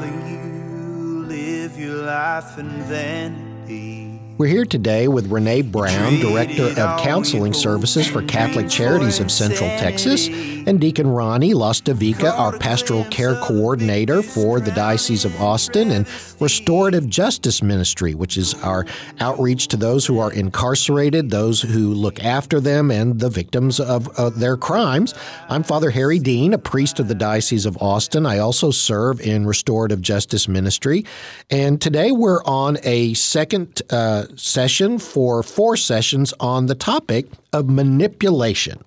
rather 0.00 0.28
you 0.28 1.24
live 1.26 1.78
your 1.78 2.04
life 2.04 2.58
in 2.58 2.68
vanity. 2.84 4.17
We're 4.38 4.46
here 4.46 4.64
today 4.64 5.08
with 5.08 5.32
Renee 5.32 5.62
Brown, 5.62 6.20
Director 6.20 6.66
of 6.80 7.00
Counseling 7.00 7.52
Services 7.52 8.06
for 8.06 8.22
Catholic 8.22 8.68
Charities 8.68 9.18
of 9.18 9.32
Central 9.32 9.68
Texas, 9.70 10.28
and 10.28 10.80
Deacon 10.80 11.08
Ronnie 11.08 11.54
Lastavica, 11.54 12.38
our 12.38 12.56
Pastoral 12.56 13.04
Care 13.06 13.34
Coordinator 13.40 14.22
for 14.22 14.60
the 14.60 14.70
Diocese 14.70 15.24
of 15.24 15.34
Austin, 15.42 15.90
and 15.90 16.06
Restorative 16.38 17.08
Justice 17.08 17.64
Ministry, 17.64 18.14
which 18.14 18.36
is 18.36 18.54
our 18.62 18.86
outreach 19.18 19.66
to 19.68 19.76
those 19.76 20.06
who 20.06 20.20
are 20.20 20.32
incarcerated, 20.32 21.30
those 21.30 21.60
who 21.60 21.92
look 21.92 22.22
after 22.22 22.60
them, 22.60 22.92
and 22.92 23.18
the 23.18 23.30
victims 23.30 23.80
of 23.80 24.06
uh, 24.20 24.30
their 24.30 24.56
crimes. 24.56 25.14
I'm 25.48 25.64
Father 25.64 25.90
Harry 25.90 26.20
Dean, 26.20 26.54
a 26.54 26.58
priest 26.58 27.00
of 27.00 27.08
the 27.08 27.14
Diocese 27.16 27.66
of 27.66 27.76
Austin. 27.82 28.24
I 28.24 28.38
also 28.38 28.70
serve 28.70 29.20
in 29.20 29.48
Restorative 29.48 30.00
Justice 30.00 30.46
Ministry, 30.46 31.04
and 31.50 31.80
today 31.80 32.12
we're 32.12 32.44
on 32.44 32.78
a 32.84 33.14
second. 33.14 33.82
Uh, 33.90 34.26
session 34.36 34.98
for 34.98 35.42
four 35.42 35.76
sessions 35.76 36.34
on 36.40 36.66
the 36.66 36.74
topic 36.74 37.26
of 37.52 37.68
manipulation. 37.68 38.84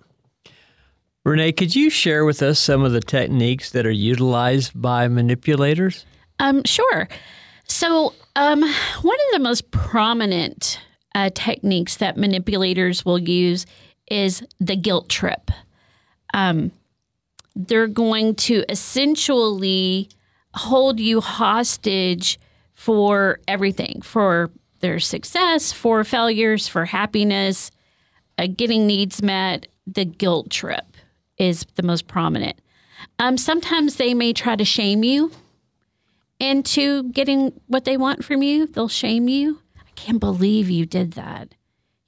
Renee, 1.24 1.52
could 1.52 1.76
you 1.76 1.90
share 1.90 2.26
with 2.26 2.42
us 2.42 2.60
some 2.60 2.84
of 2.84 2.94
the 2.94 3.00
techniques 3.00 3.72
that 3.72 3.86
are 3.86 3.92
utilized 3.92 4.80
by 4.80 5.08
manipulators? 5.08 6.06
Um, 6.40 6.64
sure. 6.66 7.08
So, 7.66 8.14
um, 8.36 8.62
one 8.62 9.18
of 9.18 9.34
the 9.34 9.40
most 9.40 9.70
prominent 9.72 10.80
uh, 11.14 11.30
techniques 11.34 11.98
that 11.98 12.18
manipulators 12.18 13.06
will 13.06 13.20
use 13.20 13.66
is 14.10 14.44
the 14.60 14.76
guilt 14.76 15.10
trip. 15.10 15.52
Um, 16.34 16.72
they're 17.56 17.88
going 17.88 18.36
to 18.36 18.64
essentially 18.70 20.10
hold 20.54 21.00
you 21.00 21.22
hostage 21.22 22.40
for 22.74 23.40
everything, 23.48 24.02
for 24.02 24.50
their 24.82 25.00
success, 25.00 25.72
for 25.72 26.04
failures, 26.04 26.68
for 26.68 26.86
happiness, 26.86 27.72
uh, 28.38 28.48
getting 28.56 28.88
needs 28.88 29.22
met. 29.22 29.68
The 29.88 30.06
guilt 30.06 30.50
trip 30.50 30.98
is 31.38 31.66
the 31.76 31.84
most 31.84 32.08
prominent. 32.08 32.60
Um, 33.20 33.38
sometimes 33.38 33.96
they 33.96 34.14
may 34.14 34.34
try 34.34 34.56
to 34.56 34.66
shame 34.66 35.04
you 35.04 35.32
into 36.40 37.04
getting 37.12 37.54
what 37.68 37.86
they 37.86 37.98
want 37.98 38.24
from 38.24 38.42
you. 38.44 38.68
They'll 38.68 38.88
shame 38.88 39.28
you. 39.28 39.60
I 39.78 39.90
can't 39.96 40.20
believe 40.20 40.70
you 40.70 40.86
did 40.86 41.14
that. 41.14 41.54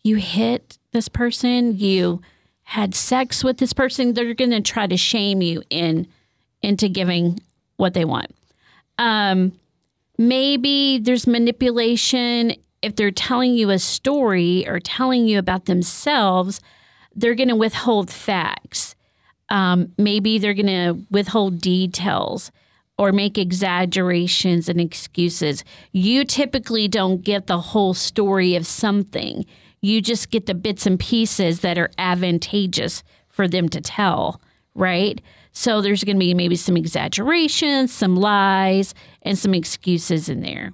You 0.03 0.17
hit 0.17 0.77
this 0.91 1.07
person. 1.07 1.77
You 1.77 2.21
had 2.63 2.95
sex 2.95 3.43
with 3.43 3.57
this 3.57 3.73
person. 3.73 4.13
They're 4.13 4.33
going 4.33 4.51
to 4.51 4.61
try 4.61 4.87
to 4.87 4.97
shame 4.97 5.41
you 5.41 5.63
in 5.69 6.07
into 6.61 6.87
giving 6.89 7.39
what 7.77 7.93
they 7.93 8.05
want. 8.05 8.33
Um, 8.97 9.51
maybe 10.17 10.99
there's 10.99 11.27
manipulation 11.27 12.53
if 12.83 12.95
they're 12.95 13.11
telling 13.11 13.53
you 13.55 13.69
a 13.69 13.79
story 13.79 14.67
or 14.67 14.79
telling 14.79 15.25
you 15.25 15.39
about 15.39 15.65
themselves, 15.65 16.59
they're 17.15 17.33
going 17.33 17.49
to 17.49 17.55
withhold 17.55 18.11
facts. 18.11 18.95
Um, 19.49 19.93
maybe 19.97 20.37
they're 20.37 20.53
going 20.53 20.67
to 20.67 21.05
withhold 21.09 21.61
details 21.61 22.51
or 22.97 23.11
make 23.11 23.37
exaggerations 23.37 24.69
and 24.69 24.79
excuses. 24.79 25.63
You 25.93 26.25
typically 26.25 26.87
don't 26.87 27.23
get 27.23 27.47
the 27.47 27.59
whole 27.59 27.93
story 27.93 28.55
of 28.55 28.67
something. 28.67 29.45
You 29.81 30.01
just 30.01 30.29
get 30.29 30.45
the 30.45 30.53
bits 30.53 30.85
and 30.85 30.99
pieces 30.99 31.61
that 31.61 31.77
are 31.77 31.91
advantageous 31.97 33.03
for 33.29 33.47
them 33.47 33.69
to 33.69 33.81
tell, 33.81 34.41
right? 34.75 35.21
So 35.53 35.81
there's 35.81 36.03
going 36.03 36.17
to 36.17 36.19
be 36.19 36.33
maybe 36.33 36.55
some 36.55 36.77
exaggerations, 36.77 37.93
some 37.93 38.15
lies, 38.15 38.93
and 39.21 39.37
some 39.37 39.53
excuses 39.53 40.29
in 40.29 40.41
there. 40.41 40.73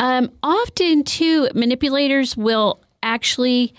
Um, 0.00 0.30
often, 0.42 1.04
too, 1.04 1.48
manipulators 1.54 2.36
will 2.36 2.80
actually 3.02 3.74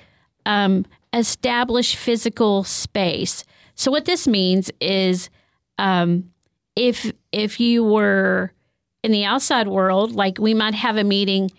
um, 0.45 0.85
establish 1.13 1.95
physical 1.95 2.63
space. 2.63 3.43
So, 3.75 3.91
what 3.91 4.05
this 4.05 4.27
means 4.27 4.69
is 4.81 5.29
um, 5.77 6.31
if 6.75 7.11
if 7.31 7.59
you 7.59 7.83
were 7.83 8.51
in 9.03 9.11
the 9.11 9.25
outside 9.25 9.67
world, 9.67 10.11
like 10.11 10.37
we 10.37 10.53
might 10.53 10.75
have 10.75 10.97
a 10.97 11.03
meeting, 11.03 11.51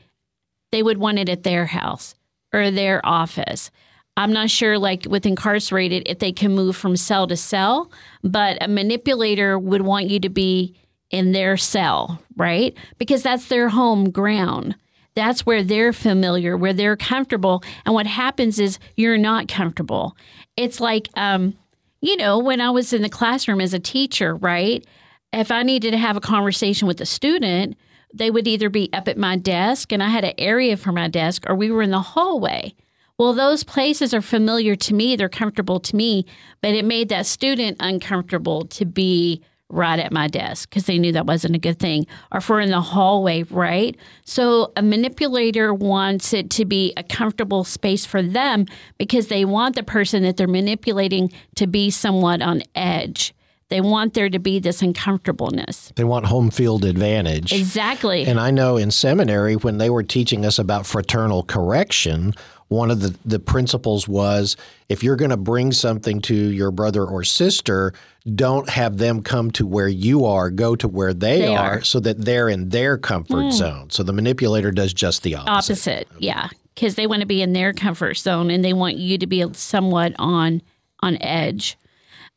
they 0.72 0.82
would 0.82 0.98
want 0.98 1.18
it 1.18 1.28
at 1.28 1.42
their 1.42 1.66
house 1.66 2.14
or 2.52 2.70
their 2.70 3.04
office. 3.04 3.70
I'm 4.16 4.32
not 4.32 4.50
sure, 4.50 4.78
like 4.78 5.06
with 5.08 5.24
incarcerated, 5.24 6.02
if 6.06 6.18
they 6.18 6.32
can 6.32 6.54
move 6.54 6.76
from 6.76 6.96
cell 6.96 7.26
to 7.28 7.36
cell, 7.36 7.90
but 8.22 8.62
a 8.62 8.68
manipulator 8.68 9.58
would 9.58 9.82
want 9.82 10.10
you 10.10 10.20
to 10.20 10.28
be 10.28 10.74
in 11.10 11.32
their 11.32 11.56
cell, 11.56 12.22
right? 12.36 12.76
Because 12.98 13.22
that's 13.22 13.46
their 13.46 13.68
home 13.68 14.10
ground. 14.10 14.76
That's 15.14 15.44
where 15.44 15.62
they're 15.62 15.92
familiar, 15.92 16.56
where 16.56 16.72
they're 16.72 16.96
comfortable. 16.96 17.62
And 17.84 17.94
what 17.94 18.06
happens 18.06 18.58
is 18.58 18.78
you're 18.96 19.18
not 19.18 19.48
comfortable. 19.48 20.16
It's 20.56 20.80
like, 20.80 21.08
um, 21.16 21.54
you 22.00 22.16
know, 22.16 22.38
when 22.38 22.60
I 22.60 22.70
was 22.70 22.92
in 22.92 23.02
the 23.02 23.08
classroom 23.08 23.60
as 23.60 23.74
a 23.74 23.80
teacher, 23.80 24.36
right? 24.36 24.86
If 25.32 25.50
I 25.50 25.62
needed 25.62 25.90
to 25.92 25.98
have 25.98 26.16
a 26.16 26.20
conversation 26.20 26.86
with 26.88 27.00
a 27.00 27.06
student, 27.06 27.76
they 28.14 28.30
would 28.30 28.48
either 28.48 28.68
be 28.68 28.88
up 28.92 29.08
at 29.08 29.18
my 29.18 29.36
desk 29.36 29.92
and 29.92 30.02
I 30.02 30.08
had 30.08 30.24
an 30.24 30.34
area 30.38 30.76
for 30.76 30.92
my 30.92 31.08
desk, 31.08 31.44
or 31.48 31.54
we 31.54 31.70
were 31.70 31.82
in 31.82 31.90
the 31.90 32.00
hallway. 32.00 32.74
Well, 33.18 33.34
those 33.34 33.64
places 33.64 34.14
are 34.14 34.22
familiar 34.22 34.74
to 34.76 34.94
me, 34.94 35.14
they're 35.14 35.28
comfortable 35.28 35.78
to 35.80 35.94
me, 35.94 36.24
but 36.62 36.70
it 36.70 36.84
made 36.84 37.10
that 37.10 37.26
student 37.26 37.76
uncomfortable 37.78 38.64
to 38.68 38.86
be 38.86 39.42
right 39.70 39.98
at 39.98 40.12
my 40.12 40.28
desk 40.28 40.68
because 40.68 40.84
they 40.84 40.98
knew 40.98 41.12
that 41.12 41.26
wasn't 41.26 41.54
a 41.54 41.58
good 41.58 41.78
thing. 41.78 42.06
Or 42.32 42.38
if 42.38 42.48
we're 42.48 42.60
in 42.60 42.70
the 42.70 42.80
hallway, 42.80 43.44
right? 43.44 43.96
So 44.24 44.72
a 44.76 44.82
manipulator 44.82 45.72
wants 45.72 46.32
it 46.32 46.50
to 46.50 46.64
be 46.64 46.92
a 46.96 47.02
comfortable 47.02 47.64
space 47.64 48.04
for 48.04 48.22
them 48.22 48.66
because 48.98 49.28
they 49.28 49.44
want 49.44 49.76
the 49.76 49.82
person 49.82 50.22
that 50.22 50.36
they're 50.36 50.48
manipulating 50.48 51.32
to 51.56 51.66
be 51.66 51.90
somewhat 51.90 52.42
on 52.42 52.62
edge. 52.74 53.34
They 53.70 53.80
want 53.80 54.14
there 54.14 54.28
to 54.28 54.40
be 54.40 54.58
this 54.58 54.82
uncomfortableness. 54.82 55.92
They 55.94 56.02
want 56.02 56.26
home 56.26 56.50
field 56.50 56.84
advantage. 56.84 57.52
Exactly. 57.52 58.24
And 58.26 58.40
I 58.40 58.50
know 58.50 58.76
in 58.76 58.90
seminary, 58.90 59.54
when 59.54 59.78
they 59.78 59.88
were 59.88 60.02
teaching 60.02 60.44
us 60.44 60.58
about 60.58 60.86
fraternal 60.86 61.44
correction, 61.44 62.34
one 62.66 62.90
of 62.90 63.00
the, 63.00 63.16
the 63.24 63.38
principles 63.38 64.08
was 64.08 64.56
if 64.88 65.04
you're 65.04 65.16
going 65.16 65.30
to 65.30 65.36
bring 65.36 65.70
something 65.70 66.20
to 66.22 66.34
your 66.34 66.72
brother 66.72 67.04
or 67.04 67.22
sister, 67.22 67.92
don't 68.34 68.68
have 68.68 68.98
them 68.98 69.22
come 69.22 69.50
to 69.52 69.66
where 69.66 69.88
you 69.88 70.24
are, 70.26 70.50
go 70.50 70.76
to 70.76 70.86
where 70.88 71.14
they, 71.14 71.38
They 71.40 71.56
are, 71.56 71.78
are. 71.78 71.82
so 71.82 72.00
that 72.00 72.24
they're 72.24 72.48
in 72.48 72.68
their 72.68 72.98
comfort 72.98 73.52
zone. 73.52 73.90
So 73.90 74.02
the 74.02 74.12
manipulator 74.12 74.70
does 74.70 74.92
just 74.92 75.22
the 75.22 75.36
opposite. 75.36 75.72
opposite 75.72 76.08
yeah 76.18 76.48
because 76.74 76.94
they 76.94 77.06
want 77.06 77.20
to 77.20 77.26
be 77.26 77.42
in 77.42 77.52
their 77.52 77.72
comfort 77.72 78.14
zone 78.16 78.50
and 78.50 78.64
they 78.64 78.72
want 78.72 78.96
you 78.96 79.18
to 79.18 79.26
be 79.26 79.44
somewhat 79.54 80.14
on 80.18 80.62
on 81.00 81.20
edge 81.22 81.76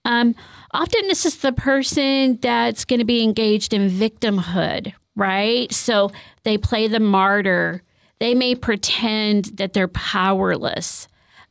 um, 0.06 0.36
often 0.72 1.08
this 1.08 1.26
is 1.26 1.38
the 1.38 1.54
person 1.54 2.38
that's 2.42 2.84
going 2.84 3.00
to 3.00 3.06
be 3.06 3.24
engaged 3.24 3.74
in 3.74 3.90
victimhood 3.90 4.94
right 5.16 5.72
so 5.72 6.12
they 6.44 6.58
play 6.58 6.88
the 6.88 7.00
martyr 7.00 7.82
they 8.20 8.34
may 8.34 8.56
pretend 8.56 9.46
that 9.58 9.74
they're 9.74 9.88
powerless 9.88 11.08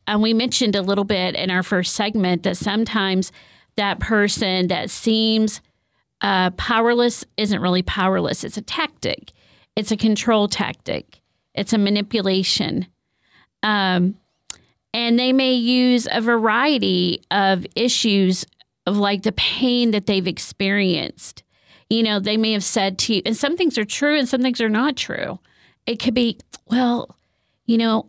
and 0.07 0.21
we 0.21 0.33
mentioned 0.33 0.75
a 0.75 0.81
little 0.81 1.05
bit 1.05 1.35
in 1.35 1.49
our 1.49 1.63
first 1.63 1.93
segment 1.93 2.43
that 2.43 2.57
sometimes 2.57 3.31
that 3.75 3.99
person 3.99 4.67
that 4.67 4.89
seems 4.89 5.61
uh, 6.21 6.51
powerless 6.51 7.25
isn't 7.37 7.61
really 7.61 7.81
powerless. 7.83 8.43
It's 8.43 8.57
a 8.57 8.61
tactic. 8.61 9.31
It's 9.75 9.91
a 9.91 9.97
control 9.97 10.47
tactic. 10.47 11.19
It's 11.53 11.73
a 11.73 11.77
manipulation. 11.77 12.87
Um, 13.61 14.15
and 14.93 15.17
they 15.17 15.33
may 15.33 15.53
use 15.53 16.07
a 16.11 16.21
variety 16.21 17.23
of 17.31 17.65
issues 17.75 18.45
of 18.85 18.97
like 18.97 19.23
the 19.23 19.31
pain 19.31 19.91
that 19.91 20.05
they've 20.05 20.27
experienced. 20.27 21.43
You 21.89 22.03
know, 22.03 22.19
they 22.19 22.37
may 22.37 22.53
have 22.53 22.63
said 22.63 22.97
to 22.99 23.15
you, 23.15 23.21
and 23.25 23.35
some 23.35 23.57
things 23.57 23.77
are 23.77 23.85
true 23.85 24.17
and 24.17 24.27
some 24.27 24.41
things 24.41 24.61
are 24.61 24.69
not 24.69 24.95
true. 24.95 25.39
It 25.85 25.99
could 25.99 26.13
be, 26.13 26.39
well, 26.67 27.17
you 27.65 27.77
know, 27.77 28.07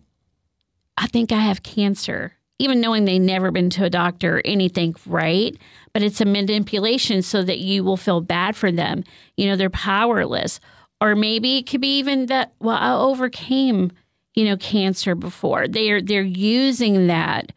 I 0.96 1.06
think 1.06 1.32
I 1.32 1.40
have 1.40 1.62
cancer, 1.62 2.34
even 2.58 2.80
knowing 2.80 3.04
they 3.04 3.18
never 3.18 3.50
been 3.50 3.70
to 3.70 3.84
a 3.84 3.90
doctor 3.90 4.38
or 4.38 4.42
anything, 4.44 4.94
right? 5.06 5.56
But 5.92 6.02
it's 6.02 6.20
a 6.20 6.24
manipulation 6.24 7.22
so 7.22 7.42
that 7.42 7.58
you 7.58 7.82
will 7.82 7.96
feel 7.96 8.20
bad 8.20 8.56
for 8.56 8.70
them. 8.70 9.04
You 9.36 9.46
know, 9.46 9.56
they're 9.56 9.70
powerless. 9.70 10.60
Or 11.00 11.16
maybe 11.16 11.58
it 11.58 11.66
could 11.68 11.80
be 11.80 11.98
even 11.98 12.26
that, 12.26 12.52
well, 12.60 12.76
I 12.76 12.94
overcame, 12.94 13.90
you 14.34 14.44
know, 14.44 14.56
cancer 14.56 15.14
before. 15.14 15.66
They're 15.68 16.00
they're 16.00 16.22
using 16.22 17.08
that 17.08 17.52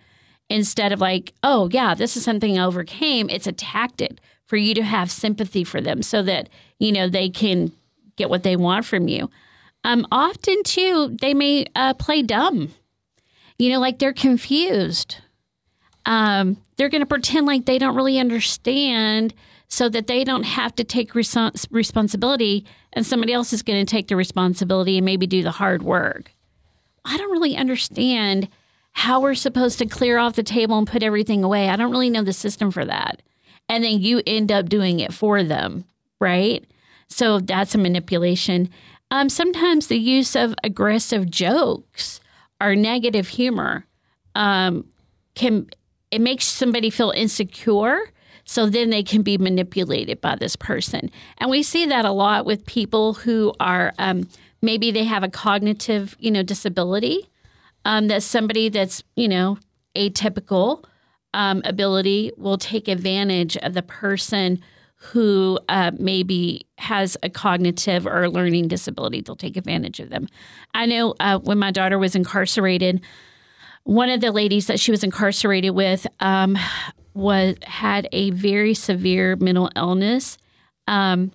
instead 0.49 0.91
of 0.91 1.00
like, 1.00 1.33
oh 1.43 1.69
yeah, 1.71 1.93
this 1.93 2.17
is 2.17 2.23
something 2.23 2.57
I 2.57 2.65
overcame. 2.65 3.29
It's 3.29 3.47
a 3.47 3.51
tactic 3.51 4.17
for 4.47 4.57
you 4.57 4.73
to 4.75 4.83
have 4.83 5.11
sympathy 5.11 5.63
for 5.63 5.81
them 5.81 6.01
so 6.01 6.23
that, 6.23 6.50
you 6.79 6.91
know, 6.91 7.07
they 7.07 7.29
can 7.29 7.71
get 8.15 8.29
what 8.29 8.43
they 8.43 8.55
want 8.55 8.85
from 8.85 9.07
you. 9.07 9.29
Um, 9.83 10.07
often 10.11 10.63
too, 10.63 11.15
they 11.21 11.33
may 11.33 11.67
uh, 11.75 11.93
play 11.93 12.23
dumb 12.23 12.73
you 13.57 13.69
know, 13.69 13.80
like 13.80 14.00
they're 14.00 14.13
confused. 14.13 15.18
Um, 16.06 16.57
they're 16.77 16.89
going 16.89 17.01
to 17.01 17.07
pretend 17.07 17.45
like 17.45 17.65
they 17.65 17.77
don't 17.77 17.95
really 17.95 18.19
understand 18.19 19.33
so 19.68 19.89
that 19.89 20.07
they 20.07 20.24
don't 20.24 20.44
have 20.44 20.74
to 20.75 20.83
take 20.83 21.13
res- 21.13 21.68
responsibility 21.69 22.65
and 22.94 23.06
somebody 23.06 23.33
else 23.33 23.51
is 23.51 23.62
going 23.62 23.86
to 23.86 23.89
take 23.89 24.07
the 24.07 24.15
responsibility 24.15 24.98
and 24.98 25.06
maybe 25.06 25.27
do 25.27 25.44
the 25.44 25.51
hard 25.51 25.83
work. 25.83 26.31
I 27.04 27.18
don't 27.18 27.31
really 27.31 27.57
understand 27.57 28.48
how 28.94 29.19
we're 29.19 29.36
supposed 29.36 29.80
to 29.80 29.86
clear 29.86 30.18
off 30.18 30.36
the 30.36 30.44
table 30.44 30.77
and 30.77 30.88
put 30.88 31.03
everything 31.03 31.44
away. 31.44 31.69
I 31.69 31.75
don't 31.75 31.92
really 31.92 32.10
know 32.10 32.24
the 32.24 32.33
system 32.33 32.71
for 32.71 32.86
that. 32.86 33.21
And 33.69 33.83
then 33.83 34.00
you 34.00 34.21
end 34.25 34.51
up 34.51 34.69
doing 34.69 35.00
it 35.00 35.13
for 35.13 35.44
them, 35.44 35.86
right? 36.19 36.65
So 37.10 37.39
that's 37.39 37.75
a 37.75 37.77
manipulation. 37.77 38.69
Um, 39.12 39.30
sometimes 39.30 39.88
the 39.88 40.00
use 40.00 40.36
of 40.36 40.56
aggressive 40.63 41.30
jokes 41.30 42.19
or 42.62 42.75
negative 42.75 43.27
humor 43.27 43.86
um, 44.36 44.86
can 45.36 45.68
it 46.12 46.21
makes 46.21 46.45
somebody 46.45 46.89
feel 46.89 47.12
insecure 47.12 48.00
so 48.45 48.69
then 48.69 48.89
they 48.89 49.04
can 49.04 49.24
be 49.24 49.38
manipulated 49.38 50.21
by 50.21 50.36
this 50.36 50.56
person. 50.56 51.12
And 51.38 51.50
we 51.50 51.63
see 51.63 51.86
that 51.86 52.06
a 52.06 52.12
lot 52.12 52.45
with 52.45 52.65
people 52.65 53.13
who 53.13 53.54
are 53.59 53.94
um, 54.00 54.30
maybe 54.62 54.89
they 54.89 55.04
have 55.04 55.24
a 55.24 55.30
cognitive 55.30 56.15
you 56.19 56.31
know 56.31 56.44
disability 56.44 57.30
um, 57.86 58.07
that 58.07 58.24
somebody 58.24 58.69
that's 58.69 59.03
you 59.15 59.27
know 59.27 59.57
atypical 59.95 60.83
um, 61.33 61.62
ability 61.65 62.31
will 62.38 62.57
take 62.57 62.88
advantage 62.88 63.57
of 63.57 63.74
the 63.74 63.81
person 63.81 64.62
who 64.97 65.59
uh, 65.69 65.91
maybe 65.99 66.65
has 66.79 67.15
a 67.21 67.29
cognitive 67.29 68.07
or 68.07 68.29
learning 68.29 68.67
disability. 68.67 69.21
They'll 69.21 69.35
take 69.35 69.55
advantage 69.55 69.99
of 69.99 70.09
them. 70.09 70.27
I 70.73 70.88
know 70.88 71.13
uh, 71.19 71.39
when 71.39 71.59
my 71.59 71.71
daughter 71.71 71.99
was 71.99 72.15
incarcerated, 72.15 73.01
one 73.83 74.09
of 74.09 74.21
the 74.21 74.31
ladies 74.31 74.67
that 74.67 74.79
she 74.79 74.91
was 74.91 75.03
incarcerated 75.03 75.75
with 75.75 76.07
um, 76.19 76.57
was 77.13 77.55
had 77.63 78.09
a 78.11 78.31
very 78.31 78.73
severe 78.73 79.35
mental 79.38 79.69
illness, 79.75 80.38
um, 80.88 81.31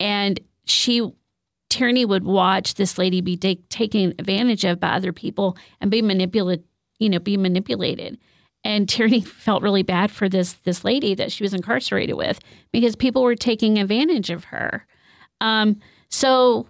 and 0.00 0.40
she 0.64 1.12
Tierney 1.68 2.04
would 2.04 2.24
watch 2.24 2.74
this 2.74 2.98
lady 2.98 3.20
be 3.20 3.36
taken 3.36 4.14
advantage 4.18 4.64
of 4.64 4.78
by 4.78 4.90
other 4.90 5.12
people 5.12 5.56
and 5.80 5.90
be 5.90 6.00
manipulated. 6.00 6.64
You 7.00 7.10
know, 7.10 7.18
be 7.18 7.36
manipulated. 7.36 8.18
And 8.64 8.88
Tierney 8.88 9.20
felt 9.20 9.62
really 9.62 9.82
bad 9.82 10.10
for 10.10 10.28
this 10.28 10.54
this 10.64 10.84
lady 10.84 11.14
that 11.14 11.30
she 11.30 11.44
was 11.44 11.54
incarcerated 11.54 12.16
with 12.16 12.40
because 12.72 12.96
people 12.96 13.22
were 13.22 13.36
taking 13.36 13.78
advantage 13.78 14.30
of 14.30 14.44
her. 14.44 14.86
Um, 15.40 15.80
so 16.08 16.66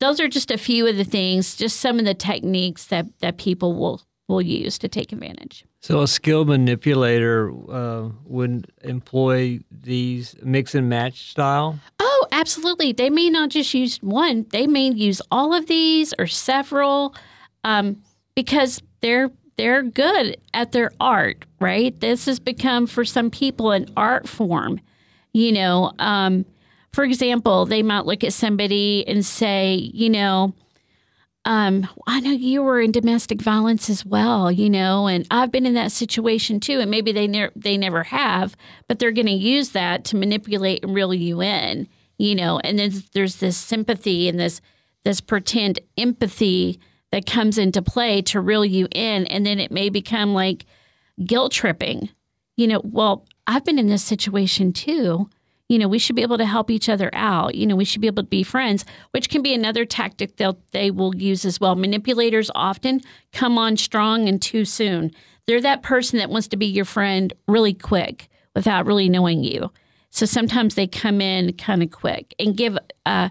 those 0.00 0.18
are 0.20 0.28
just 0.28 0.50
a 0.50 0.58
few 0.58 0.86
of 0.86 0.96
the 0.96 1.04
things, 1.04 1.54
just 1.54 1.80
some 1.80 1.98
of 1.98 2.04
the 2.04 2.14
techniques 2.14 2.86
that 2.86 3.06
that 3.20 3.38
people 3.38 3.74
will 3.74 4.02
will 4.28 4.42
use 4.42 4.78
to 4.78 4.88
take 4.88 5.12
advantage. 5.12 5.64
So 5.80 6.02
a 6.02 6.08
skilled 6.08 6.48
manipulator 6.48 7.52
uh, 7.70 8.08
would 8.24 8.70
employ 8.82 9.60
these 9.70 10.36
mix 10.42 10.74
and 10.74 10.88
match 10.88 11.30
style. 11.30 11.78
Oh, 11.98 12.26
absolutely. 12.30 12.92
They 12.92 13.10
may 13.10 13.30
not 13.30 13.50
just 13.50 13.74
use 13.74 13.98
one; 13.98 14.46
they 14.50 14.66
may 14.66 14.88
use 14.88 15.20
all 15.30 15.52
of 15.54 15.66
these 15.66 16.14
or 16.18 16.26
several, 16.26 17.14
um, 17.64 18.02
because 18.34 18.80
they're 19.00 19.30
they're 19.56 19.82
good 19.82 20.36
at 20.54 20.72
their 20.72 20.90
art, 21.00 21.44
right? 21.60 21.98
This 22.00 22.26
has 22.26 22.38
become 22.38 22.86
for 22.86 23.04
some 23.04 23.30
people 23.30 23.72
an 23.72 23.86
art 23.96 24.28
form. 24.28 24.80
You 25.32 25.52
know, 25.52 25.92
um, 25.98 26.44
for 26.92 27.04
example, 27.04 27.64
they 27.64 27.82
might 27.82 28.06
look 28.06 28.22
at 28.22 28.32
somebody 28.32 29.06
and 29.06 29.24
say, 29.24 29.74
you 29.74 30.10
know, 30.10 30.54
um, 31.44 31.88
I 32.06 32.20
know 32.20 32.30
you 32.30 32.62
were 32.62 32.80
in 32.80 32.92
domestic 32.92 33.42
violence 33.42 33.90
as 33.90 34.06
well, 34.06 34.52
you 34.52 34.70
know, 34.70 35.08
and 35.08 35.26
I've 35.30 35.50
been 35.50 35.66
in 35.66 35.74
that 35.74 35.90
situation 35.90 36.60
too. 36.60 36.78
And 36.78 36.90
maybe 36.90 37.10
they 37.10 37.26
never 37.26 37.52
they 37.56 37.76
never 37.76 38.04
have, 38.04 38.56
but 38.86 38.98
they're 38.98 39.10
going 39.10 39.26
to 39.26 39.32
use 39.32 39.70
that 39.70 40.04
to 40.06 40.16
manipulate 40.16 40.84
and 40.84 40.94
reel 40.94 41.12
you 41.12 41.42
in, 41.42 41.88
you 42.16 42.36
know. 42.36 42.60
And 42.62 42.78
then 42.78 42.92
there's 43.12 43.36
this 43.36 43.56
sympathy 43.56 44.28
and 44.28 44.38
this 44.38 44.60
this 45.04 45.20
pretend 45.20 45.80
empathy 45.98 46.78
that 47.12 47.26
comes 47.26 47.58
into 47.58 47.80
play 47.82 48.22
to 48.22 48.40
reel 48.40 48.64
you 48.64 48.88
in, 48.90 49.26
and 49.26 49.46
then 49.46 49.60
it 49.60 49.70
may 49.70 49.88
become 49.88 50.34
like 50.34 50.66
guilt 51.24 51.52
tripping. 51.52 52.08
You 52.56 52.66
know, 52.66 52.80
well, 52.84 53.26
I've 53.46 53.64
been 53.64 53.78
in 53.78 53.88
this 53.88 54.02
situation 54.02 54.72
too 54.72 55.28
you 55.72 55.78
know, 55.78 55.88
we 55.88 55.98
should 55.98 56.16
be 56.16 56.22
able 56.22 56.36
to 56.36 56.44
help 56.44 56.70
each 56.70 56.90
other 56.90 57.08
out. 57.14 57.54
You 57.54 57.66
know, 57.66 57.76
we 57.76 57.86
should 57.86 58.02
be 58.02 58.06
able 58.06 58.22
to 58.22 58.28
be 58.28 58.42
friends, 58.42 58.84
which 59.12 59.30
can 59.30 59.40
be 59.40 59.54
another 59.54 59.86
tactic 59.86 60.36
they'll 60.36 60.58
they 60.72 60.90
will 60.90 61.16
use 61.16 61.46
as 61.46 61.58
well. 61.58 61.76
Manipulators 61.76 62.50
often 62.54 63.00
come 63.32 63.56
on 63.56 63.78
strong 63.78 64.28
and 64.28 64.40
too 64.40 64.66
soon. 64.66 65.12
They're 65.46 65.62
that 65.62 65.82
person 65.82 66.18
that 66.18 66.28
wants 66.28 66.48
to 66.48 66.58
be 66.58 66.66
your 66.66 66.84
friend 66.84 67.32
really 67.48 67.72
quick 67.72 68.28
without 68.54 68.84
really 68.84 69.08
knowing 69.08 69.44
you. 69.44 69.72
So 70.10 70.26
sometimes 70.26 70.74
they 70.74 70.86
come 70.86 71.22
in 71.22 71.54
kind 71.54 71.82
of 71.82 71.90
quick 71.90 72.34
and 72.38 72.54
give. 72.54 72.76
Uh, 73.06 73.30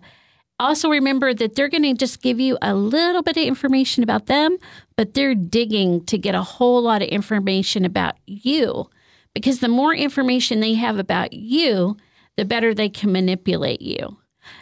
also, 0.61 0.89
remember 0.89 1.33
that 1.33 1.55
they're 1.55 1.69
going 1.69 1.83
to 1.83 1.93
just 1.93 2.21
give 2.21 2.39
you 2.39 2.57
a 2.61 2.73
little 2.73 3.21
bit 3.23 3.37
of 3.37 3.43
information 3.43 4.03
about 4.03 4.27
them, 4.27 4.57
but 4.95 5.13
they're 5.13 5.35
digging 5.35 6.05
to 6.05 6.17
get 6.17 6.35
a 6.35 6.43
whole 6.43 6.81
lot 6.81 7.01
of 7.01 7.09
information 7.09 7.85
about 7.85 8.15
you. 8.25 8.89
Because 9.33 9.59
the 9.59 9.67
more 9.67 9.93
information 9.93 10.59
they 10.59 10.73
have 10.75 10.97
about 10.97 11.33
you, 11.33 11.97
the 12.37 12.45
better 12.45 12.73
they 12.73 12.89
can 12.89 13.11
manipulate 13.11 13.81
you. 13.81 14.17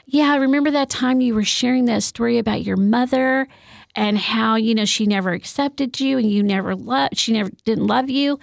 Yeah, 0.06 0.36
remember 0.38 0.72
that 0.72 0.90
time 0.90 1.22
you 1.22 1.34
were 1.34 1.44
sharing 1.44 1.86
that 1.86 2.04
story 2.04 2.38
about 2.38 2.64
your 2.64 2.78
mother 2.78 3.48
and 3.96 4.18
how, 4.18 4.56
you 4.56 4.76
know, 4.76 4.86
she 4.86 5.06
never 5.06 5.32
accepted 5.32 6.00
you 6.00 6.18
and 6.18 6.30
you 6.30 6.44
never 6.44 6.76
loved, 6.76 7.18
she 7.18 7.34
never 7.34 7.50
didn't 7.66 7.88
love 7.88 8.10
you. 8.10 8.40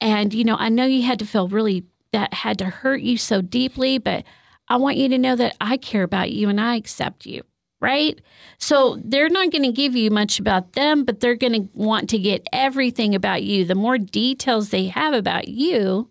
And, 0.00 0.34
you 0.34 0.44
know, 0.44 0.56
I 0.56 0.68
know 0.68 0.84
you 0.84 1.02
had 1.02 1.18
to 1.20 1.26
feel 1.26 1.48
really, 1.48 1.84
that 2.12 2.34
had 2.34 2.58
to 2.58 2.66
hurt 2.66 3.00
you 3.00 3.16
so 3.16 3.40
deeply, 3.40 3.98
but 3.98 4.24
I 4.72 4.76
want 4.76 4.96
you 4.96 5.10
to 5.10 5.18
know 5.18 5.36
that 5.36 5.54
I 5.60 5.76
care 5.76 6.02
about 6.02 6.32
you 6.32 6.48
and 6.48 6.58
I 6.58 6.76
accept 6.76 7.26
you, 7.26 7.42
right? 7.82 8.18
So 8.56 8.98
they're 9.04 9.28
not 9.28 9.52
going 9.52 9.64
to 9.64 9.70
give 9.70 9.94
you 9.94 10.10
much 10.10 10.40
about 10.40 10.72
them, 10.72 11.04
but 11.04 11.20
they're 11.20 11.36
going 11.36 11.52
to 11.52 11.68
want 11.74 12.08
to 12.08 12.18
get 12.18 12.48
everything 12.54 13.14
about 13.14 13.42
you. 13.42 13.66
The 13.66 13.74
more 13.74 13.98
details 13.98 14.70
they 14.70 14.86
have 14.86 15.12
about 15.12 15.48
you, 15.48 16.08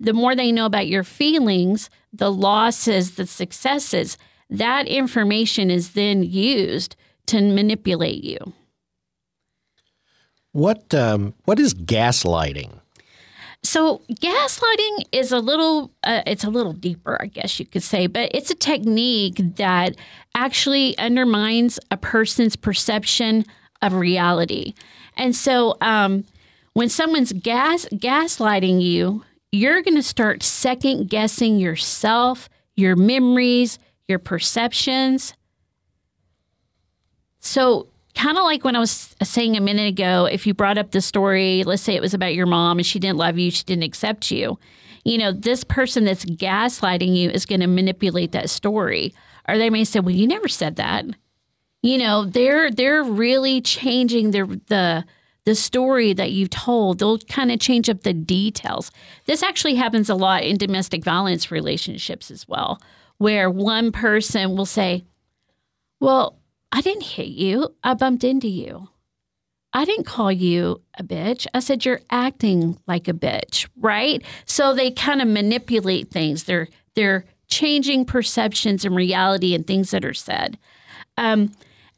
the 0.00 0.14
more 0.14 0.34
they 0.34 0.50
know 0.52 0.64
about 0.64 0.88
your 0.88 1.04
feelings, 1.04 1.90
the 2.10 2.32
losses, 2.32 3.16
the 3.16 3.26
successes, 3.26 4.16
that 4.48 4.88
information 4.88 5.70
is 5.70 5.90
then 5.90 6.22
used 6.22 6.96
to 7.26 7.42
manipulate 7.42 8.24
you. 8.24 8.38
What 10.52 10.94
um, 10.94 11.34
what 11.44 11.60
is 11.60 11.74
gaslighting? 11.74 12.80
So 13.62 14.02
gaslighting 14.10 15.06
is 15.12 15.32
a 15.32 15.40
little 15.40 15.90
uh, 16.04 16.22
it's 16.26 16.44
a 16.44 16.50
little 16.50 16.72
deeper, 16.72 17.20
I 17.20 17.26
guess 17.26 17.58
you 17.58 17.66
could 17.66 17.82
say, 17.82 18.06
but 18.06 18.30
it's 18.32 18.50
a 18.50 18.54
technique 18.54 19.40
that 19.56 19.96
actually 20.34 20.96
undermines 20.98 21.78
a 21.90 21.96
person's 21.96 22.56
perception 22.56 23.44
of 23.82 23.94
reality. 23.94 24.74
And 25.16 25.34
so 25.34 25.76
um, 25.80 26.24
when 26.72 26.88
someone's 26.88 27.32
gas 27.32 27.86
gaslighting 27.92 28.80
you, 28.80 29.24
you're 29.50 29.82
going 29.82 29.96
to 29.96 30.02
start 30.02 30.42
second 30.42 31.08
guessing 31.08 31.58
yourself, 31.58 32.48
your 32.76 32.96
memories, 32.96 33.78
your 34.06 34.18
perceptions. 34.18 35.34
So, 37.40 37.88
kind 38.18 38.36
of 38.36 38.44
like 38.44 38.64
when 38.64 38.74
I 38.74 38.80
was 38.80 39.14
saying 39.22 39.56
a 39.56 39.60
minute 39.60 39.88
ago, 39.88 40.26
if 40.26 40.46
you 40.46 40.52
brought 40.52 40.76
up 40.76 40.90
the 40.90 41.00
story, 41.00 41.62
let's 41.64 41.82
say 41.82 41.94
it 41.94 42.02
was 42.02 42.14
about 42.14 42.34
your 42.34 42.46
mom 42.46 42.78
and 42.78 42.86
she 42.86 42.98
didn't 42.98 43.16
love 43.16 43.38
you, 43.38 43.50
she 43.50 43.62
didn't 43.62 43.84
accept 43.84 44.30
you, 44.32 44.58
you 45.04 45.16
know, 45.16 45.30
this 45.30 45.62
person 45.62 46.04
that's 46.04 46.24
gaslighting 46.24 47.14
you 47.14 47.30
is 47.30 47.46
going 47.46 47.60
to 47.60 47.68
manipulate 47.68 48.32
that 48.32 48.50
story. 48.50 49.14
Or 49.48 49.56
they 49.56 49.70
may 49.70 49.84
say, 49.84 50.00
well, 50.00 50.14
you 50.14 50.26
never 50.26 50.48
said 50.48 50.76
that. 50.76 51.04
You 51.80 51.96
know, 51.96 52.24
they're 52.24 52.72
they're 52.72 53.04
really 53.04 53.60
changing 53.60 54.32
their 54.32 54.46
the 54.46 55.04
the 55.44 55.54
story 55.54 56.12
that 56.12 56.32
you 56.32 56.48
told. 56.48 56.98
They'll 56.98 57.18
kind 57.18 57.52
of 57.52 57.60
change 57.60 57.88
up 57.88 58.02
the 58.02 58.12
details. 58.12 58.90
This 59.26 59.44
actually 59.44 59.76
happens 59.76 60.10
a 60.10 60.16
lot 60.16 60.42
in 60.42 60.58
domestic 60.58 61.04
violence 61.04 61.52
relationships 61.52 62.32
as 62.32 62.48
well, 62.48 62.82
where 63.18 63.48
one 63.48 63.92
person 63.92 64.56
will 64.56 64.66
say, 64.66 65.04
Well, 66.00 66.37
I 66.72 66.80
didn't 66.80 67.04
hit 67.04 67.28
you, 67.28 67.74
I 67.82 67.94
bumped 67.94 68.24
into 68.24 68.48
you. 68.48 68.88
I 69.72 69.84
didn't 69.84 70.06
call 70.06 70.32
you 70.32 70.80
a 70.98 71.04
bitch. 71.04 71.46
I 71.52 71.60
said 71.60 71.84
you're 71.84 72.00
acting 72.10 72.78
like 72.86 73.06
a 73.06 73.12
bitch, 73.12 73.68
right? 73.76 74.22
So 74.46 74.74
they 74.74 74.90
kind 74.90 75.20
of 75.20 75.28
manipulate 75.28 76.10
things. 76.10 76.44
They're 76.44 76.68
they're 76.94 77.24
changing 77.48 78.04
perceptions 78.04 78.84
and 78.84 78.94
reality 78.94 79.54
and 79.54 79.66
things 79.66 79.90
that 79.90 80.04
are 80.04 80.14
said. 80.14 80.58
Um, 81.16 81.52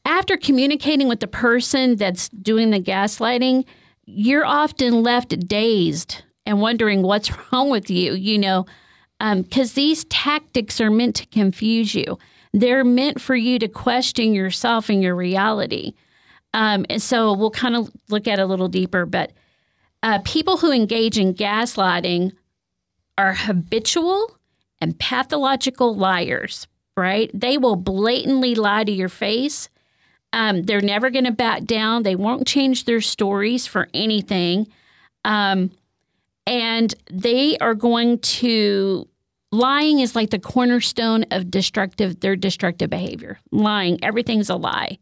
after 0.05 0.37
communicating 0.37 1.09
with 1.09 1.21
the 1.21 1.27
person 1.27 1.97
that's 1.97 2.29
doing 2.29 2.71
the 2.71 2.81
gaslighting, 2.81 3.65
you're 4.05 4.45
often 4.45 5.03
left 5.03 5.49
dazed 5.49 6.23
and 6.47 6.61
wondering 6.61 7.03
what's 7.03 7.31
wrong 7.53 7.71
with 7.71 7.91
you, 7.91 8.15
you 8.15 8.39
know, 8.39 8.67
because 9.19 9.71
um, 9.71 9.75
these 9.75 10.05
tactics 10.05 10.81
are 10.81 10.91
meant 10.91 11.17
to 11.17 11.27
confuse 11.27 11.95
you. 11.95 12.19
They're 12.53 12.85
meant 12.85 13.21
for 13.21 13.37
you 13.37 13.59
to 13.59 13.69
question 13.69 14.35
yourself 14.35 14.89
and 14.89 15.03
your 15.03 15.15
reality. 15.15 15.95
Um, 16.53 16.85
and 16.91 17.01
so 17.01 17.33
we'll 17.33 17.51
kind 17.51 17.77
of 17.77 17.91
look 18.09 18.27
at 18.27 18.39
a 18.39 18.47
little 18.47 18.69
deeper. 18.69 19.07
But 19.07 19.33
uh, 20.03 20.21
people 20.25 20.57
who 20.57 20.73
engage 20.73 21.19
in 21.19 21.35
gaslighting 21.35 22.33
are 23.17 23.35
habitual 23.35 24.37
and 24.81 24.99
pathological 24.99 25.95
liars, 25.95 26.67
right? 26.97 27.31
They 27.35 27.59
will 27.59 27.77
blatantly 27.77 28.55
lie 28.55 28.85
to 28.85 28.93
your 28.93 29.09
face. 29.09 29.69
Um, 30.33 30.63
they're 30.63 30.81
never 30.81 31.11
going 31.11 31.25
to 31.25 31.33
back 31.33 31.65
down. 31.65 32.03
They 32.03 32.17
won't 32.17 32.47
change 32.47 32.85
their 32.85 33.01
stories 33.01 33.67
for 33.67 33.89
anything. 33.93 34.69
Um, 35.25 35.71
and 36.47 36.95
they 37.11 37.59
are 37.59 37.75
going 37.75 38.21
to 38.21 39.07
lying 39.53 40.01
is 40.01 40.15
like 40.15 40.31
the 40.31 40.39
cornerstone 40.39 41.25
of 41.31 41.51
destructive 41.51 42.21
their 42.21 42.37
destructive 42.37 42.91
behavior 42.91 43.39
lying 43.51 44.03
everything's 44.03 44.51
a 44.51 44.57
lie 44.57 44.99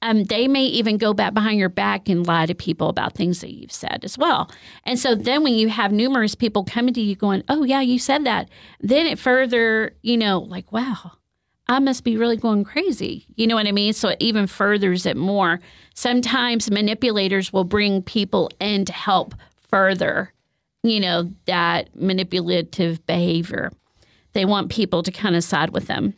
um, 0.00 0.24
they 0.24 0.46
may 0.46 0.64
even 0.64 0.96
go 0.96 1.12
back 1.12 1.34
behind 1.34 1.58
your 1.58 1.68
back 1.68 2.08
and 2.08 2.26
lie 2.26 2.46
to 2.46 2.54
people 2.54 2.88
about 2.88 3.14
things 3.14 3.40
that 3.40 3.52
you've 3.52 3.72
said 3.72 4.04
as 4.04 4.16
well. 4.16 4.50
And 4.84 4.98
so 4.98 5.14
then 5.14 5.42
when 5.42 5.54
you 5.54 5.68
have 5.70 5.90
numerous 5.90 6.34
people 6.34 6.62
coming 6.64 6.94
to 6.94 7.00
you 7.00 7.16
going, 7.16 7.42
oh, 7.48 7.64
yeah, 7.64 7.80
you 7.80 7.98
said 7.98 8.24
that, 8.24 8.48
then 8.80 9.06
it 9.06 9.18
further, 9.18 9.92
you 10.02 10.16
know, 10.16 10.38
like, 10.38 10.70
wow, 10.70 11.12
I 11.68 11.80
must 11.80 12.04
be 12.04 12.16
really 12.16 12.36
going 12.36 12.64
crazy. 12.64 13.26
You 13.34 13.46
know 13.46 13.56
what 13.56 13.66
I 13.66 13.72
mean? 13.72 13.92
So 13.92 14.10
it 14.10 14.18
even 14.20 14.46
furthers 14.46 15.04
it 15.04 15.16
more. 15.16 15.60
Sometimes 15.94 16.70
manipulators 16.70 17.52
will 17.52 17.64
bring 17.64 18.02
people 18.02 18.50
in 18.60 18.84
to 18.84 18.92
help 18.92 19.34
further, 19.68 20.32
you 20.84 21.00
know, 21.00 21.30
that 21.46 21.94
manipulative 21.96 23.04
behavior. 23.04 23.72
They 24.32 24.44
want 24.44 24.70
people 24.70 25.02
to 25.02 25.10
kind 25.10 25.36
of 25.36 25.44
side 25.44 25.70
with 25.70 25.86
them 25.86 26.14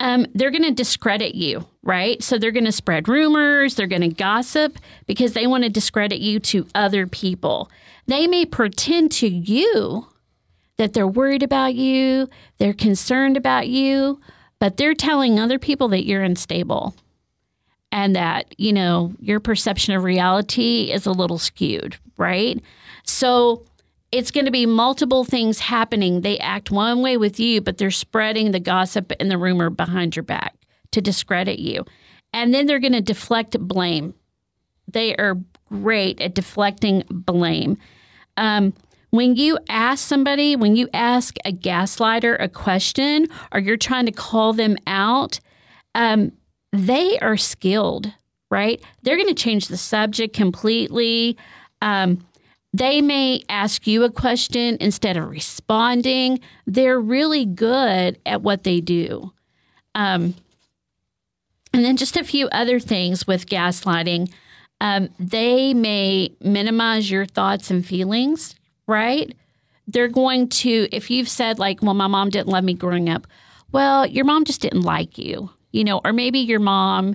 um, 0.00 0.26
they're 0.34 0.50
going 0.50 0.64
to 0.64 0.72
discredit 0.72 1.34
you, 1.34 1.66
right? 1.82 2.22
So 2.22 2.38
they're 2.38 2.50
going 2.50 2.64
to 2.64 2.72
spread 2.72 3.08
rumors, 3.08 3.74
they're 3.74 3.86
going 3.86 4.02
to 4.02 4.08
gossip 4.08 4.78
because 5.06 5.32
they 5.32 5.46
want 5.46 5.64
to 5.64 5.70
discredit 5.70 6.20
you 6.20 6.40
to 6.40 6.66
other 6.74 7.06
people. 7.06 7.70
They 8.06 8.26
may 8.26 8.44
pretend 8.44 9.12
to 9.12 9.28
you 9.28 10.08
that 10.76 10.92
they're 10.92 11.06
worried 11.06 11.42
about 11.42 11.74
you, 11.74 12.28
they're 12.58 12.74
concerned 12.74 13.36
about 13.36 13.68
you, 13.68 14.20
but 14.58 14.76
they're 14.76 14.94
telling 14.94 15.38
other 15.38 15.58
people 15.58 15.88
that 15.88 16.04
you're 16.04 16.22
unstable 16.22 16.94
and 17.92 18.16
that, 18.16 18.52
you 18.58 18.72
know, 18.72 19.14
your 19.20 19.38
perception 19.38 19.94
of 19.94 20.02
reality 20.02 20.90
is 20.92 21.06
a 21.06 21.12
little 21.12 21.38
skewed, 21.38 21.96
right? 22.16 22.60
So 23.04 23.64
it's 24.14 24.30
going 24.30 24.44
to 24.44 24.52
be 24.52 24.64
multiple 24.64 25.24
things 25.24 25.58
happening. 25.58 26.20
They 26.20 26.38
act 26.38 26.70
one 26.70 27.02
way 27.02 27.16
with 27.16 27.40
you, 27.40 27.60
but 27.60 27.78
they're 27.78 27.90
spreading 27.90 28.52
the 28.52 28.60
gossip 28.60 29.12
and 29.18 29.28
the 29.28 29.36
rumor 29.36 29.70
behind 29.70 30.14
your 30.14 30.22
back 30.22 30.54
to 30.92 31.00
discredit 31.00 31.58
you. 31.58 31.84
And 32.32 32.54
then 32.54 32.66
they're 32.66 32.78
going 32.78 32.92
to 32.92 33.00
deflect 33.00 33.58
blame. 33.58 34.14
They 34.86 35.16
are 35.16 35.36
great 35.68 36.20
at 36.20 36.34
deflecting 36.34 37.02
blame. 37.10 37.76
Um, 38.36 38.72
when 39.10 39.34
you 39.34 39.58
ask 39.68 40.06
somebody, 40.06 40.54
when 40.54 40.76
you 40.76 40.88
ask 40.94 41.36
a 41.44 41.52
gaslighter 41.52 42.36
a 42.40 42.48
question 42.48 43.26
or 43.50 43.58
you're 43.58 43.76
trying 43.76 44.06
to 44.06 44.12
call 44.12 44.52
them 44.52 44.76
out, 44.86 45.40
um, 45.96 46.30
they 46.72 47.18
are 47.18 47.36
skilled, 47.36 48.12
right? 48.48 48.80
They're 49.02 49.16
going 49.16 49.28
to 49.28 49.34
change 49.34 49.66
the 49.66 49.76
subject 49.76 50.36
completely. 50.36 51.36
Um, 51.82 52.24
they 52.74 53.00
may 53.00 53.40
ask 53.48 53.86
you 53.86 54.02
a 54.02 54.10
question 54.10 54.76
instead 54.80 55.16
of 55.16 55.30
responding. 55.30 56.40
They're 56.66 56.98
really 56.98 57.44
good 57.44 58.18
at 58.26 58.42
what 58.42 58.64
they 58.64 58.80
do. 58.80 59.32
Um, 59.94 60.34
and 61.72 61.84
then 61.84 61.96
just 61.96 62.16
a 62.16 62.24
few 62.24 62.48
other 62.48 62.80
things 62.80 63.28
with 63.28 63.46
gaslighting. 63.46 64.28
Um, 64.80 65.08
they 65.20 65.72
may 65.72 66.32
minimize 66.40 67.08
your 67.08 67.26
thoughts 67.26 67.70
and 67.70 67.86
feelings, 67.86 68.56
right? 68.88 69.32
They're 69.86 70.08
going 70.08 70.48
to, 70.48 70.88
if 70.90 71.12
you've 71.12 71.28
said, 71.28 71.60
like, 71.60 71.80
well, 71.80 71.94
my 71.94 72.08
mom 72.08 72.30
didn't 72.30 72.48
love 72.48 72.64
me 72.64 72.74
growing 72.74 73.08
up, 73.08 73.28
well, 73.70 74.04
your 74.04 74.24
mom 74.24 74.44
just 74.44 74.62
didn't 74.62 74.82
like 74.82 75.16
you, 75.16 75.48
you 75.70 75.84
know, 75.84 76.00
or 76.04 76.12
maybe 76.12 76.40
your 76.40 76.58
mom 76.58 77.14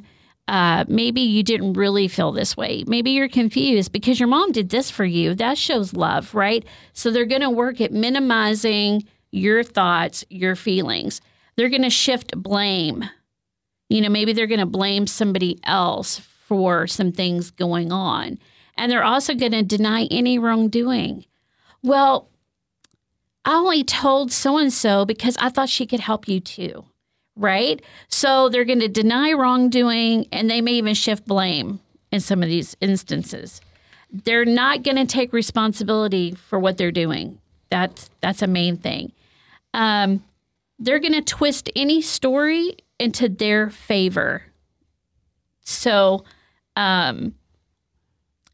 uh, 0.49 0.83
maybe 0.87 1.21
you 1.21 1.43
didn't 1.43 1.73
really 1.73 2.07
feel 2.07 2.31
this 2.31 2.57
way. 2.57 2.83
Maybe 2.87 3.11
you're 3.11 3.29
confused 3.29 3.91
because 3.91 4.19
your 4.19 4.27
mom 4.27 4.51
did 4.51 4.69
this 4.69 4.89
for 4.89 5.05
you. 5.05 5.35
That 5.35 5.59
shows 5.59 5.93
love, 5.93 6.33
right? 6.33 6.65
So 6.93 7.11
they're 7.11 7.27
going 7.27 7.41
to 7.41 7.51
work 7.51 7.79
at 7.79 7.91
minimizing 7.91 9.05
your 9.29 9.61
thoughts, 9.63 10.25
your 10.31 10.55
feelings. 10.55 11.21
They're 11.55 11.69
going 11.69 11.83
to 11.83 11.91
shift 11.91 12.35
blame. 12.35 13.07
You 13.89 14.01
know, 14.01 14.09
maybe 14.09 14.33
they're 14.33 14.47
going 14.47 14.59
to 14.59 14.65
blame 14.65 15.05
somebody 15.05 15.59
else 15.65 16.17
for 16.17 16.87
some 16.87 17.11
things 17.11 17.51
going 17.51 17.91
on. 17.91 18.39
And 18.75 18.91
they're 18.91 19.03
also 19.03 19.35
going 19.35 19.51
to 19.51 19.61
deny 19.61 20.05
any 20.05 20.39
wrongdoing. 20.39 21.25
Well, 21.83 22.27
I 23.45 23.53
only 23.53 23.83
told 23.83 24.31
so 24.31 24.57
and 24.57 24.73
so 24.73 25.05
because 25.05 25.37
I 25.37 25.49
thought 25.49 25.69
she 25.69 25.85
could 25.85 25.99
help 25.99 26.27
you 26.27 26.39
too 26.39 26.85
right? 27.39 27.81
So 28.09 28.49
they're 28.49 28.65
going 28.65 28.81
to 28.81 28.87
deny 28.87 29.31
wrongdoing 29.33 30.27
and 30.31 30.49
they 30.49 30.61
may 30.61 30.73
even 30.73 30.93
shift 30.93 31.25
blame 31.25 31.79
in 32.11 32.19
some 32.19 32.43
of 32.43 32.49
these 32.49 32.75
instances. 32.81 33.61
They're 34.11 34.45
not 34.45 34.83
going 34.83 34.97
to 34.97 35.05
take 35.05 35.33
responsibility 35.33 36.33
for 36.33 36.59
what 36.59 36.77
they're 36.77 36.91
doing. 36.91 37.39
That's 37.69 38.09
that's 38.21 38.41
a 38.41 38.47
main 38.47 38.77
thing. 38.77 39.11
Um, 39.73 40.23
they're 40.79 40.99
going 40.99 41.13
to 41.13 41.21
twist 41.21 41.69
any 41.75 42.01
story 42.01 42.77
into 42.99 43.29
their 43.29 43.69
favor. 43.69 44.43
So 45.61 46.25
um, 46.75 47.35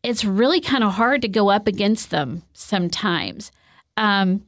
it's 0.04 0.26
really 0.26 0.60
kind 0.60 0.84
of 0.84 0.94
hard 0.94 1.22
to 1.22 1.28
go 1.28 1.50
up 1.50 1.68
against 1.68 2.10
them 2.10 2.44
sometimes. 2.54 3.52
Um, 3.96 4.44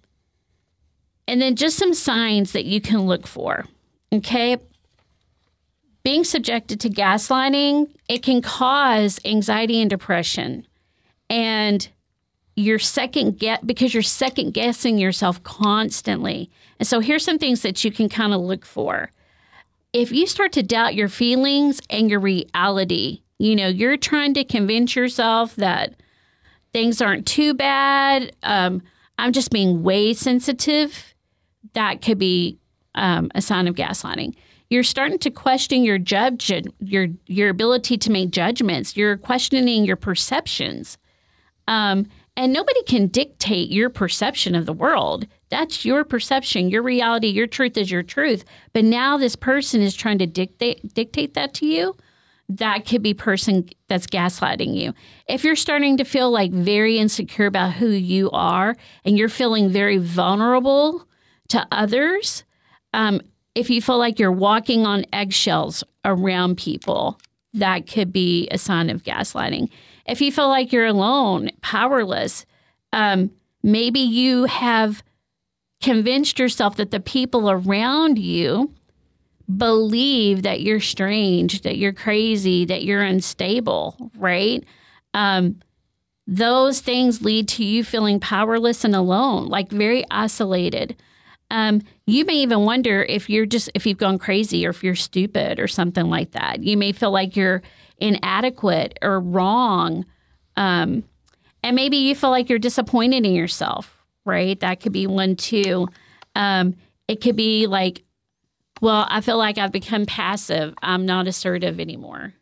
and 1.27 1.41
then 1.41 1.56
just 1.56 1.77
some 1.77 1.94
signs 1.94 2.51
that 2.51 2.65
you 2.65 2.82
can 2.82 3.01
look 3.01 3.25
for. 3.25 3.65
Okay. 4.14 4.58
Being 6.04 6.24
subjected 6.24 6.80
to 6.82 6.90
gaslighting, 6.90 7.94
it 8.08 8.24
can 8.24 8.42
cause 8.42 9.20
anxiety 9.26 9.82
and 9.82 9.90
depression. 9.90 10.66
And 11.30 11.88
you're 12.56 12.80
second 12.80 13.38
get 13.38 13.68
because 13.68 13.94
you're 13.94 14.02
second 14.02 14.54
guessing 14.54 14.98
yourself 14.98 15.44
constantly. 15.44 16.50
And 16.80 16.88
so 16.88 17.00
here's 17.02 17.26
some 17.26 17.38
things 17.38 17.62
that 17.62 17.84
you 17.84 17.92
can 17.92 18.10
kind 18.10 18.34
of 18.34 18.42
look 18.42 18.66
for. 18.66 19.12
If 19.94 20.12
you 20.12 20.26
start 20.28 20.54
to 20.54 20.64
doubt 20.64 20.96
your 20.96 21.10
feelings 21.10 21.82
and 21.90 22.10
your 22.10 22.20
reality, 22.20 23.22
you 23.38 23.56
know, 23.56 23.68
you're 23.68 23.98
trying 23.98 24.34
to 24.36 24.44
convince 24.44 24.96
yourself 24.96 25.56
that 25.58 25.96
things 26.74 27.02
aren't 27.02 27.28
too 27.28 27.54
bad. 27.54 28.36
Um, 28.44 28.82
I'm 29.20 29.34
just 29.34 29.52
being 29.52 29.84
way 29.84 30.14
sensitive. 30.14 31.14
That 31.74 32.02
could 32.02 32.18
be 32.18 32.58
um, 32.98 33.32
a 33.36 33.42
sign 33.42 33.68
of 33.68 33.75
gaslighting. 33.75 34.36
You're 34.70 34.84
starting 34.84 35.20
to 35.20 35.32
question 35.32 35.84
your 35.84 35.98
judge, 35.98 36.51
your 36.80 37.08
your 37.27 37.50
ability 37.50 37.98
to 38.00 38.12
make 38.12 38.32
judgments. 38.32 38.98
You're 38.98 39.16
questioning 39.16 39.86
your 39.86 39.96
perceptions, 39.96 40.98
um, 41.70 42.08
and 42.36 42.51
nobody 42.51 42.84
can 42.84 43.08
dictate 43.08 43.70
your 43.70 43.89
perception 43.89 44.56
of 44.56 44.66
the 44.66 44.74
world. 44.74 45.25
That's 45.50 45.86
your 45.86 46.04
perception, 46.04 46.70
your 46.70 46.84
reality, 46.84 47.27
your 47.27 47.48
truth 47.48 47.77
is 47.77 47.89
your 47.89 48.04
truth. 48.04 48.44
But 48.74 48.84
now 48.84 49.18
this 49.18 49.38
person 49.38 49.82
is 49.82 49.96
trying 49.96 50.18
to 50.18 50.27
dictate 50.27 50.94
dictate 50.94 51.34
that 51.36 51.54
to 51.56 51.66
you. 51.66 51.96
That 52.50 52.86
could 52.86 53.01
be 53.01 53.13
person 53.13 53.70
that's 53.88 54.08
gaslighting 54.08 54.74
you. 54.74 54.94
If 55.27 55.44
you're 55.44 55.56
starting 55.56 55.98
to 55.98 56.06
feel 56.06 56.32
like 56.32 56.51
very 56.51 56.98
insecure 56.98 57.46
about 57.46 57.74
who 57.74 57.89
you 57.89 58.32
are 58.32 58.75
and 59.06 59.18
you're 59.18 59.30
feeling 59.30 59.70
very 59.70 59.98
vulnerable 59.98 61.06
to 61.50 61.66
others, 61.72 62.44
um, 62.98 63.22
if 63.54 63.70
you 63.70 63.82
feel 63.82 64.00
like 64.00 64.20
you're 64.20 64.32
walking 64.32 64.86
on 64.86 65.06
eggshells 65.13 65.84
around 66.04 66.58
people, 66.58 67.20
that 67.54 67.88
could 67.88 68.12
be 68.12 68.48
a 68.50 68.58
sign 68.58 68.89
of 68.89 69.04
gaslighting. 69.04 69.70
If 70.08 70.20
you 70.20 70.32
feel 70.32 70.50
like 70.50 70.74
you're 70.74 70.88
alone, 70.88 71.51
powerless, 71.62 72.46
um, 72.92 73.32
maybe 73.62 74.00
you 74.00 74.46
have 74.46 75.04
convinced 75.82 76.39
yourself 76.39 76.75
that 76.77 76.89
the 76.89 77.00
people 77.00 77.51
around 77.51 78.18
you 78.18 78.74
believe 79.56 80.42
that 80.42 80.62
you're 80.62 80.80
strange, 80.80 81.62
that 81.62 81.77
you're 81.77 81.94
crazy, 81.94 82.66
that 82.66 82.84
you're 82.84 83.04
unstable, 83.04 83.96
right? 84.18 84.63
Um, 85.13 85.60
those 86.25 86.82
things 86.82 87.22
lead 87.22 87.48
to 87.50 87.63
you 87.63 87.84
feeling 87.84 88.20
powerless 88.20 88.84
and 88.84 88.96
alone, 88.96 89.48
like 89.48 89.70
very 89.70 90.04
isolated. 90.10 90.96
Um, 91.50 91.82
you 92.06 92.25
may 92.25 92.36
even 92.36 92.62
wonder 92.62 93.04
if 93.04 93.30
you're 93.30 93.46
just 93.46 93.70
if 93.74 93.86
you've 93.86 93.98
gone 93.98 94.18
crazy 94.18 94.66
or 94.66 94.70
if 94.70 94.84
you're 94.84 94.96
stupid 94.96 95.60
or 95.60 95.68
something 95.68 96.10
like 96.10 96.32
that. 96.32 96.63
You 96.63 96.77
may 96.77 96.92
feel 96.92 97.12
like 97.12 97.36
you're 97.36 97.62
inadequate 97.98 99.00
or 99.01 99.20
wrong, 99.20 100.06
um, 100.56 101.04
and 101.63 101.75
maybe 101.75 101.98
you 101.98 102.16
feel 102.16 102.30
like 102.30 102.50
you're 102.50 102.60
disappointed 102.60 103.25
in 103.25 103.34
yourself. 103.34 103.94
Right? 104.25 104.60
That 104.60 104.82
could 104.82 104.92
be 104.92 105.08
one 105.08 105.38
too. 105.38 105.88
Um, 106.36 106.75
it 107.08 107.22
could 107.22 107.38
be 107.38 107.66
like, 107.66 108.04
well, 108.82 109.08
I 109.10 109.22
feel 109.22 109.38
like 109.38 109.58
I've 109.58 109.72
become 109.72 110.06
passive. 110.06 110.74
I'm 110.82 111.06
not 111.06 111.27
assertive 111.27 111.80
anymore. 111.80 112.34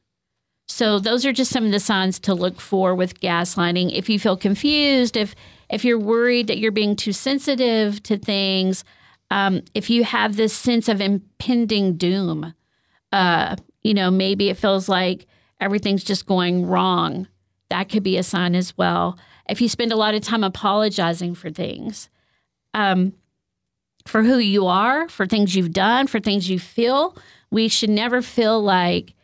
So 0.68 1.00
those 1.00 1.26
are 1.26 1.32
just 1.32 1.52
some 1.52 1.66
of 1.66 1.72
the 1.72 1.80
signs 1.80 2.20
to 2.22 2.34
look 2.34 2.60
for 2.60 2.96
with 2.96 3.20
gaslighting. 3.20 3.96
If 3.96 4.10
you 4.10 4.20
feel 4.20 4.36
confused, 4.36 5.16
if 5.16 5.36
if 5.70 5.86
you're 5.86 6.00
worried 6.00 6.48
that 6.48 6.58
you're 6.58 6.72
being 6.72 6.96
too 6.96 7.14
sensitive 7.14 8.02
to 8.04 8.18
things, 8.18 8.84
Um, 9.32 9.64
if 9.74 9.90
you 9.90 10.04
have 10.04 10.36
this 10.36 10.54
sense 10.54 10.88
of 10.88 11.02
impending 11.02 11.98
doom, 11.98 12.54
uh, 13.12 13.56
you 13.82 13.94
know, 13.94 14.12
maybe 14.12 14.50
it 14.50 14.58
feels 14.58 14.88
like 14.88 15.26
everything's 15.60 16.04
just 16.04 16.28
going 16.28 16.68
wrong. 16.68 17.28
That 17.70 17.90
could 17.90 18.04
be 18.04 18.18
a 18.18 18.24
sign 18.24 18.54
as 18.54 18.78
well. 18.78 19.18
If 19.50 19.62
you 19.62 19.68
spend 19.68 19.92
a 19.92 19.96
lot 19.96 20.14
of 20.14 20.22
time 20.22 20.44
apologizing 20.44 21.34
for 21.36 21.50
things, 21.50 22.10
um, 22.76 23.14
for 24.06 24.22
who 24.22 24.38
you 24.38 24.68
are, 24.68 25.10
for 25.10 25.26
things 25.26 25.56
you've 25.56 25.74
done, 25.74 26.06
for 26.06 26.20
things 26.20 26.48
you 26.48 26.60
feel, 26.60 27.18
we 27.50 27.68
should 27.68 27.90
never 27.90 28.22
feel 28.22 28.62
like 28.62 29.16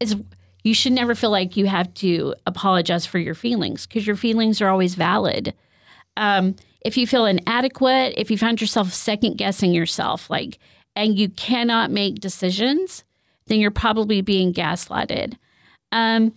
it's 0.00 0.16
you 0.64 0.74
should 0.74 0.94
never 0.94 1.14
feel 1.14 1.30
like 1.30 1.56
you 1.56 1.66
have 1.66 1.92
to 1.94 2.34
apologize 2.44 3.06
for 3.06 3.18
your 3.18 3.34
feelings 3.34 3.86
because 3.86 4.06
your 4.06 4.16
feelings 4.16 4.60
are 4.60 4.68
always 4.68 4.96
valid. 4.96 5.54
Um, 6.16 6.56
if 6.84 6.96
you 6.96 7.06
feel 7.06 7.26
inadequate, 7.26 8.14
if 8.16 8.30
you 8.30 8.38
find 8.38 8.60
yourself 8.60 8.92
second 8.92 9.38
guessing 9.38 9.72
yourself, 9.72 10.28
like, 10.28 10.58
and 10.94 11.18
you 11.18 11.28
cannot 11.30 11.90
make 11.90 12.20
decisions, 12.20 13.04
then 13.46 13.58
you're 13.58 13.70
probably 13.70 14.20
being 14.20 14.52
gaslighted. 14.52 15.36
Um, 15.92 16.34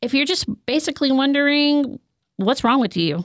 if 0.00 0.14
you're 0.14 0.26
just 0.26 0.46
basically 0.66 1.12
wondering 1.12 2.00
what's 2.36 2.64
wrong 2.64 2.80
with 2.80 2.96
you, 2.96 3.24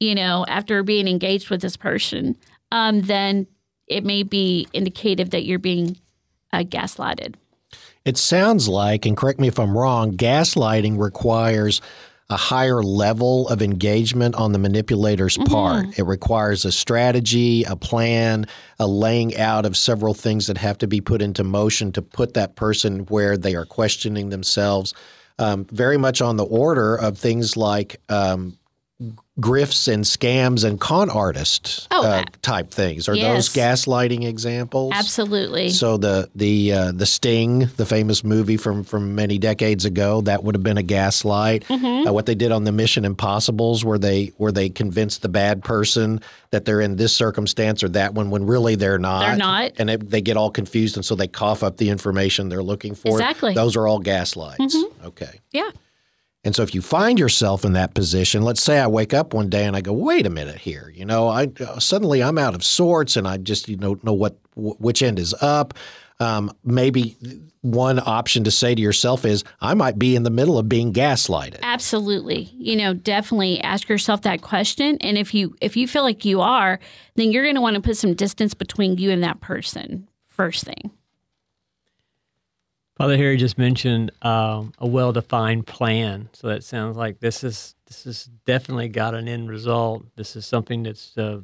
you 0.00 0.14
know, 0.14 0.44
after 0.48 0.82
being 0.82 1.08
engaged 1.08 1.48
with 1.48 1.62
this 1.62 1.76
person, 1.76 2.36
um, 2.72 3.02
then 3.02 3.46
it 3.86 4.04
may 4.04 4.22
be 4.22 4.66
indicative 4.72 5.30
that 5.30 5.44
you're 5.44 5.58
being 5.58 5.96
uh, 6.52 6.58
gaslighted. 6.58 7.36
It 8.04 8.16
sounds 8.16 8.68
like, 8.68 9.06
and 9.06 9.16
correct 9.16 9.40
me 9.40 9.48
if 9.48 9.58
I'm 9.58 9.76
wrong, 9.76 10.16
gaslighting 10.16 10.98
requires 10.98 11.80
a 12.28 12.36
higher 12.36 12.82
level 12.82 13.48
of 13.48 13.62
engagement 13.62 14.34
on 14.34 14.52
the 14.52 14.58
manipulator's 14.58 15.38
Mm-hmm. 15.38 15.52
part. 15.52 15.98
It 15.98 16.04
requires 16.04 16.64
a 16.64 16.72
strategy, 16.72 17.62
a 17.64 17.76
plan, 17.76 18.46
a 18.78 18.86
laying 18.86 19.36
out 19.36 19.64
of 19.64 19.76
several 19.76 20.14
things 20.14 20.46
that 20.46 20.58
have 20.58 20.78
to 20.78 20.86
be 20.86 21.00
put 21.00 21.22
into 21.22 21.44
motion 21.44 21.92
to 21.92 22.02
put 22.02 22.34
that 22.34 22.56
person 22.56 23.00
where 23.06 23.36
they 23.36 23.54
are 23.54 23.64
questioning 23.64 24.30
themselves. 24.30 24.94
Um, 25.38 25.66
very 25.66 25.98
much 25.98 26.22
on 26.22 26.36
the 26.36 26.44
order 26.44 26.96
of 26.96 27.18
things 27.18 27.56
like 27.56 28.00
um, 28.08 28.56
grifts 29.38 29.92
and 29.92 30.04
scams 30.04 30.64
and 30.64 30.80
con 30.80 31.10
artist 31.10 31.86
Oh, 31.90 32.02
uh, 32.06 32.24
type 32.40 32.70
things. 32.70 33.08
Are 33.10 33.14
Yes. 33.14 33.34
those 33.34 33.48
gaslighting 33.62 34.24
examples? 34.26 34.92
Absolutely. 34.94 35.68
So 35.68 35.98
the 35.98 36.30
the 36.34 36.72
uh, 36.72 36.92
the 36.92 37.04
Sting, 37.04 37.68
the 37.76 37.84
famous 37.84 38.24
movie 38.24 38.56
from 38.56 38.84
from 38.84 39.14
many 39.14 39.36
decades 39.36 39.84
ago, 39.84 40.22
that 40.22 40.42
would 40.44 40.54
have 40.54 40.62
been 40.62 40.78
a 40.78 40.82
gaslight. 40.82 41.64
Mm-hmm. 41.68 42.08
Uh, 42.08 42.12
what 42.12 42.24
they 42.24 42.34
did 42.34 42.52
on 42.52 42.64
the 42.64 42.72
Mission 42.72 43.04
Impossible's, 43.04 43.84
where 43.84 43.98
they 43.98 44.32
where 44.38 44.52
they 44.52 44.70
convinced 44.70 45.20
the 45.20 45.28
bad 45.28 45.62
person 45.62 46.22
that 46.50 46.64
they're 46.64 46.80
in 46.80 46.96
this 46.96 47.14
circumstance 47.14 47.82
or 47.82 47.90
that 47.90 48.14
one, 48.14 48.30
when 48.30 48.46
really 48.46 48.76
they're 48.76 48.98
not. 48.98 49.26
They're 49.26 49.36
not. 49.36 49.72
and 49.76 49.90
it, 49.90 50.08
they 50.08 50.22
get 50.22 50.38
all 50.38 50.50
confused, 50.50 50.96
and 50.96 51.04
so 51.04 51.14
they 51.14 51.28
cough 51.28 51.62
up 51.62 51.76
the 51.76 51.90
information 51.90 52.48
they're 52.48 52.62
looking 52.62 52.94
for. 52.94 53.10
Exactly. 53.20 53.50
Mm-hmm. 53.50 53.56
Those 53.56 53.76
are 53.76 53.86
all 53.86 53.98
gaslights. 53.98 54.74
Okay. 55.04 55.40
yeah. 55.52 55.68
And 56.46 56.54
so, 56.54 56.62
if 56.62 56.76
you 56.76 56.80
find 56.80 57.18
yourself 57.18 57.64
in 57.64 57.72
that 57.72 57.94
position, 57.94 58.42
let's 58.42 58.62
say 58.62 58.78
I 58.78 58.86
wake 58.86 59.12
up 59.12 59.34
one 59.34 59.50
day 59.50 59.64
and 59.64 59.74
I 59.74 59.80
go, 59.80 59.92
"Wait 59.92 60.26
a 60.26 60.30
minute 60.30 60.58
here," 60.58 60.92
you 60.94 61.04
know, 61.04 61.26
I 61.26 61.50
uh, 61.58 61.80
suddenly 61.80 62.22
I'm 62.22 62.38
out 62.38 62.54
of 62.54 62.62
sorts 62.62 63.16
and 63.16 63.26
I 63.26 63.36
just 63.36 63.68
you 63.68 63.76
know 63.76 63.98
know 64.04 64.12
what 64.12 64.38
wh- 64.54 64.80
which 64.80 65.02
end 65.02 65.18
is 65.18 65.34
up. 65.42 65.74
Um, 66.20 66.52
maybe 66.62 67.16
one 67.62 67.98
option 67.98 68.44
to 68.44 68.52
say 68.52 68.76
to 68.76 68.80
yourself 68.80 69.24
is, 69.24 69.42
"I 69.60 69.74
might 69.74 69.98
be 69.98 70.14
in 70.14 70.22
the 70.22 70.30
middle 70.30 70.56
of 70.56 70.68
being 70.68 70.92
gaslighted." 70.92 71.58
Absolutely. 71.62 72.48
You 72.56 72.76
know, 72.76 72.94
definitely 72.94 73.60
ask 73.62 73.88
yourself 73.88 74.22
that 74.22 74.40
question 74.40 74.98
and 75.00 75.18
if 75.18 75.34
you 75.34 75.56
if 75.60 75.76
you 75.76 75.88
feel 75.88 76.04
like 76.04 76.24
you 76.24 76.42
are, 76.42 76.78
then 77.16 77.32
you're 77.32 77.42
going 77.42 77.56
to 77.56 77.60
want 77.60 77.74
to 77.74 77.82
put 77.82 77.96
some 77.96 78.14
distance 78.14 78.54
between 78.54 78.98
you 78.98 79.10
and 79.10 79.24
that 79.24 79.40
person 79.40 80.06
first 80.28 80.62
thing. 80.62 80.92
Father 82.96 83.16
Harry 83.18 83.36
just 83.36 83.58
mentioned 83.58 84.10
um, 84.22 84.72
a 84.78 84.86
well-defined 84.86 85.66
plan, 85.66 86.30
so 86.32 86.48
that 86.48 86.64
sounds 86.64 86.96
like 86.96 87.20
this 87.20 87.44
is 87.44 87.74
this 87.86 88.04
has 88.04 88.24
definitely 88.46 88.88
got 88.88 89.14
an 89.14 89.28
end 89.28 89.50
result. 89.50 90.04
This 90.16 90.34
is 90.34 90.46
something 90.46 90.82
that's 90.82 91.16
uh, 91.18 91.40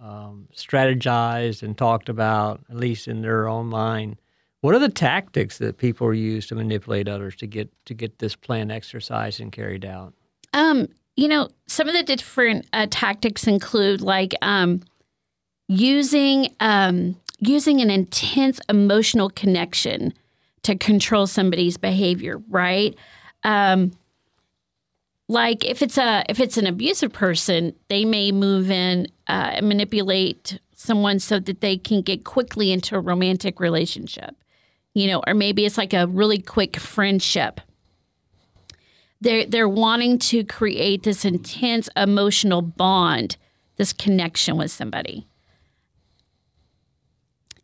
um, 0.00 0.48
strategized 0.54 1.62
and 1.62 1.78
talked 1.78 2.08
about, 2.08 2.60
at 2.68 2.76
least 2.76 3.06
in 3.06 3.22
their 3.22 3.48
own 3.48 3.66
mind. 3.66 4.16
What 4.60 4.74
are 4.74 4.80
the 4.80 4.88
tactics 4.88 5.58
that 5.58 5.78
people 5.78 6.12
use 6.12 6.48
to 6.48 6.56
manipulate 6.56 7.08
others 7.08 7.36
to 7.36 7.46
get 7.46 7.70
to 7.84 7.94
get 7.94 8.18
this 8.18 8.34
plan 8.34 8.72
exercised 8.72 9.40
and 9.40 9.52
carried 9.52 9.84
out? 9.84 10.14
Um, 10.52 10.88
you 11.14 11.28
know, 11.28 11.48
some 11.68 11.88
of 11.88 11.94
the 11.94 12.02
different 12.02 12.66
uh, 12.72 12.88
tactics 12.90 13.46
include 13.46 14.00
like 14.00 14.34
um, 14.42 14.82
using 15.68 16.54
um, 16.58 17.16
using 17.38 17.80
an 17.80 17.88
intense 17.88 18.60
emotional 18.68 19.30
connection 19.30 20.12
to 20.62 20.76
control 20.76 21.26
somebody's 21.26 21.76
behavior, 21.76 22.42
right? 22.48 22.96
Um, 23.44 23.92
like 25.28 25.64
if 25.64 25.82
it's 25.82 25.98
a 25.98 26.24
if 26.28 26.40
it's 26.40 26.56
an 26.56 26.66
abusive 26.66 27.12
person, 27.12 27.74
they 27.88 28.04
may 28.04 28.32
move 28.32 28.70
in 28.70 29.08
uh, 29.28 29.50
and 29.54 29.68
manipulate 29.68 30.58
someone 30.74 31.18
so 31.18 31.38
that 31.40 31.60
they 31.60 31.76
can 31.76 32.02
get 32.02 32.24
quickly 32.24 32.72
into 32.72 32.96
a 32.96 33.00
romantic 33.00 33.60
relationship, 33.60 34.34
you 34.94 35.06
know, 35.06 35.22
or 35.26 35.34
maybe 35.34 35.66
it's 35.66 35.76
like 35.76 35.92
a 35.92 36.06
really 36.06 36.38
quick 36.38 36.78
friendship 36.78 37.60
they're 39.20 39.46
they're 39.46 39.68
wanting 39.68 40.18
to 40.18 40.44
create 40.44 41.02
this 41.02 41.24
intense 41.24 41.88
emotional 41.96 42.62
bond, 42.62 43.36
this 43.76 43.92
connection 43.92 44.56
with 44.56 44.70
somebody. 44.70 45.26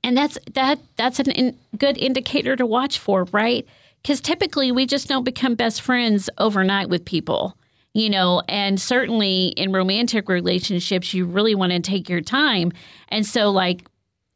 And 0.05 0.17
that's 0.17 0.39
that 0.53 0.79
that's 0.97 1.19
a 1.19 1.25
in, 1.33 1.59
good 1.77 1.99
indicator 1.99 2.55
to 2.55 2.67
watch 2.67 2.99
for, 2.99 3.25
right? 3.33 3.67
Cuz 4.07 4.21
typically 4.21 4.71
we 4.71 4.87
just 4.87 5.09
don't 5.09 5.25
become 5.25 5.55
best 5.55 5.81
friends 5.81 6.31
overnight 6.39 6.89
with 6.89 7.05
people. 7.05 7.57
You 7.95 8.11
know, 8.11 8.43
and 8.49 8.81
certainly 8.81 9.49
in 9.57 9.73
romantic 9.73 10.29
relationships 10.29 11.15
you 11.15 11.25
really 11.25 11.55
want 11.55 11.73
to 11.73 11.81
take 11.81 12.09
your 12.09 12.21
time. 12.21 12.73
And 13.09 13.25
so 13.25 13.51
like 13.51 13.89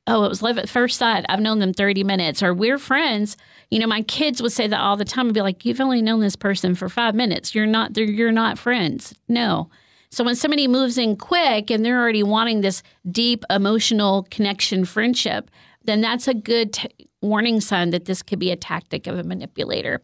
oh, 0.09 0.25
it 0.25 0.29
was 0.29 0.43
love 0.43 0.59
at 0.59 0.71
first 0.71 0.97
sight. 0.97 1.27
I've 1.29 1.41
known 1.41 1.59
them 1.59 1.75
30 1.75 2.03
minutes, 2.03 2.43
or 2.43 2.55
we're 2.55 2.79
friends. 2.79 3.37
You 3.71 3.79
know, 3.79 3.87
my 3.87 4.01
kids 4.01 4.41
would 4.41 4.53
say 4.53 4.67
that 4.67 4.81
all 4.81 4.97
the 4.97 5.05
time 5.05 5.27
and 5.27 5.35
be 5.35 5.43
like, 5.43 5.67
you've 5.67 5.83
only 5.83 6.01
known 6.01 6.21
this 6.21 6.35
person 6.35 6.75
for 6.75 6.89
five 6.89 7.15
minutes. 7.15 7.55
You're 7.55 7.67
not, 7.67 7.95
you're 7.95 8.33
not 8.33 8.59
friends. 8.59 9.15
No. 9.29 9.69
So 10.11 10.25
when 10.25 10.37
somebody 10.37 10.69
moves 10.69 10.99
in 10.99 11.17
quick 11.17 11.71
and 11.71 11.85
they're 11.85 12.01
already 12.01 12.23
wanting 12.23 12.61
this 12.61 12.83
deep 13.11 13.45
emotional 13.51 14.27
connection 14.31 14.85
friendship, 14.85 15.51
then 15.85 16.01
that's 16.01 16.29
a 16.29 16.35
good 16.35 16.73
t- 16.73 16.89
warning 17.21 17.61
sign 17.61 17.91
that 17.91 18.05
this 18.07 18.23
could 18.23 18.39
be 18.39 18.51
a 18.51 18.57
tactic 18.57 19.07
of 19.07 19.19
a 19.19 19.23
manipulator 19.23 20.01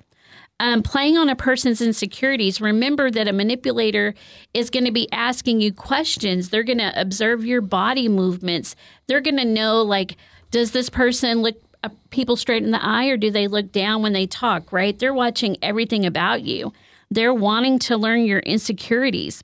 um, 0.61 0.83
playing 0.83 1.19
on 1.19 1.29
a 1.29 1.37
person's 1.37 1.81
insecurities, 1.81 2.61
remember 2.61 3.11
that 3.11 3.29
a 3.29 3.33
manipulator 3.33 4.15
is 4.53 4.71
going 4.71 4.85
to 4.85 4.93
be 4.93 5.11
asking 5.13 5.61
you 5.61 5.73
questions. 5.73 6.51
They're 6.51 6.63
going 6.63 6.79
to 6.79 6.99
observe 7.01 7.45
your 7.45 7.61
body 7.61 8.09
movements. 8.09 8.77
They're 9.07 9.21
going 9.21 9.37
to 9.39 9.45
know, 9.45 9.83
like, 9.83 10.17
does 10.51 10.71
this 10.71 10.89
person 10.89 11.43
look 11.43 11.61
uh, 11.83 11.89
people 12.11 12.37
straight 12.37 12.63
in 12.63 12.71
the 12.71 12.85
eye 12.85 13.07
or 13.07 13.17
do 13.17 13.31
they 13.31 13.49
look 13.49 13.73
down 13.73 14.03
when 14.03 14.13
they 14.13 14.27
talk, 14.27 14.73
right? 14.73 14.99
They're 14.99 15.13
watching 15.13 15.57
everything 15.61 16.07
about 16.07 16.43
you. 16.43 16.73
They're 17.11 17.35
wanting 17.35 17.79
to 17.81 17.97
learn 17.97 18.25
your 18.25 18.39
insecurities. 18.41 19.43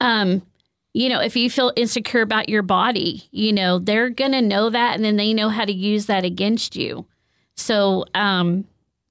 Um, 0.00 0.42
you 0.92 1.10
know, 1.10 1.20
if 1.20 1.36
you 1.36 1.50
feel 1.50 1.72
insecure 1.76 2.22
about 2.22 2.48
your 2.48 2.62
body, 2.62 3.28
you 3.30 3.52
know, 3.52 3.78
they're 3.78 4.08
going 4.08 4.32
to 4.32 4.40
know 4.40 4.70
that 4.70 4.94
and 4.94 5.04
then 5.04 5.16
they 5.16 5.34
know 5.34 5.50
how 5.50 5.64
to 5.64 5.72
use 5.72 6.06
that 6.06 6.24
against 6.24 6.74
you. 6.74 7.04
So, 7.54 8.06
um, 8.14 8.66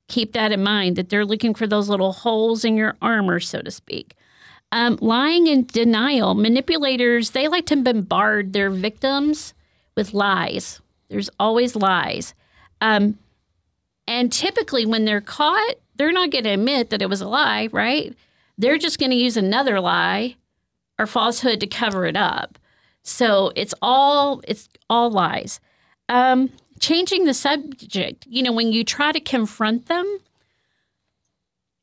keep 0.07 0.33
that 0.33 0.51
in 0.51 0.63
mind 0.63 0.95
that 0.95 1.09
they're 1.09 1.25
looking 1.25 1.53
for 1.53 1.67
those 1.67 1.89
little 1.89 2.11
holes 2.11 2.65
in 2.65 2.75
your 2.75 2.95
armor, 3.01 3.39
so 3.39 3.61
to 3.61 3.71
speak. 3.71 4.15
Um, 4.71 4.97
lying 4.99 5.47
and 5.47 5.67
denial. 5.67 6.33
Manipulators, 6.33 7.31
they 7.31 7.47
like 7.47 7.67
to 7.67 7.75
bombard 7.75 8.53
their 8.53 8.69
victims 8.69 9.53
with 9.95 10.13
lies. 10.13 10.81
There's 11.09 11.29
always 11.39 11.75
lies. 11.75 12.33
Um, 12.81 13.17
and 14.07 14.31
typically, 14.31 14.85
when 14.85 15.05
they're 15.05 15.21
caught, 15.21 15.75
they're 15.95 16.11
not 16.11 16.31
going 16.31 16.43
to 16.43 16.51
admit 16.51 16.89
that 16.89 17.01
it 17.01 17.09
was 17.09 17.21
a 17.21 17.27
lie, 17.27 17.69
right? 17.71 18.15
They're 18.57 18.77
just 18.77 18.99
going 18.99 19.11
to 19.11 19.17
use 19.17 19.37
another 19.37 19.79
lie 19.79 20.35
or 20.97 21.05
falsehood 21.05 21.59
to 21.59 21.67
cover 21.67 22.05
it 22.05 22.15
up. 22.15 22.57
So 23.03 23.51
it's 23.55 23.73
all 23.81 24.41
it's 24.47 24.69
all 24.89 25.11
lies. 25.11 25.59
Um, 26.09 26.51
changing 26.79 27.25
the 27.25 27.33
subject. 27.33 28.25
You 28.27 28.43
know, 28.43 28.51
when 28.51 28.71
you 28.71 28.83
try 28.83 29.11
to 29.11 29.19
confront 29.19 29.87
them, 29.87 30.19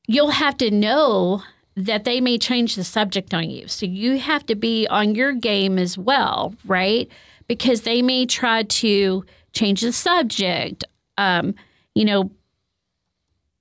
you'll 0.06 0.30
have 0.30 0.56
to 0.58 0.70
know 0.70 1.42
that 1.76 2.04
they 2.04 2.20
may 2.20 2.38
change 2.38 2.74
the 2.74 2.84
subject 2.84 3.32
on 3.32 3.48
you. 3.48 3.66
So 3.66 3.86
you 3.86 4.18
have 4.18 4.44
to 4.46 4.54
be 4.54 4.86
on 4.88 5.14
your 5.14 5.32
game 5.32 5.78
as 5.78 5.96
well, 5.96 6.54
right? 6.66 7.08
Because 7.48 7.82
they 7.82 8.02
may 8.02 8.26
try 8.26 8.64
to 8.64 9.24
change 9.52 9.80
the 9.80 9.92
subject. 9.92 10.84
Um, 11.16 11.54
you 11.94 12.04
know, 12.04 12.30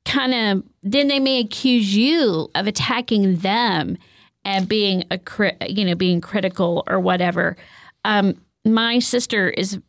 kind 0.03 0.33
of 0.33 0.63
then 0.83 1.07
they 1.07 1.19
may 1.19 1.39
accuse 1.39 1.95
you 1.95 2.49
of 2.55 2.67
attacking 2.67 3.37
them 3.37 3.97
and 4.45 4.67
being 4.67 5.03
a 5.11 5.17
cri- 5.17 5.57
you 5.67 5.85
know 5.85 5.95
being 5.95 6.21
critical 6.21 6.83
or 6.87 6.99
whatever 6.99 7.55
um, 8.05 8.39
my 8.65 8.99
sister 8.99 9.49
is 9.49 9.79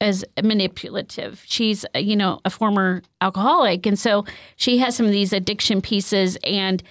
as 0.00 0.24
manipulative. 0.42 1.42
She's 1.46 1.84
uh, 1.94 1.98
you 1.98 2.16
know 2.16 2.40
a 2.44 2.50
former 2.50 3.02
alcoholic, 3.20 3.86
and 3.86 3.98
so 3.98 4.24
she 4.56 4.78
has 4.78 4.96
some 4.96 5.06
of 5.06 5.12
these 5.12 5.32
addiction 5.32 5.80
pieces. 5.80 6.36
And 6.42 6.82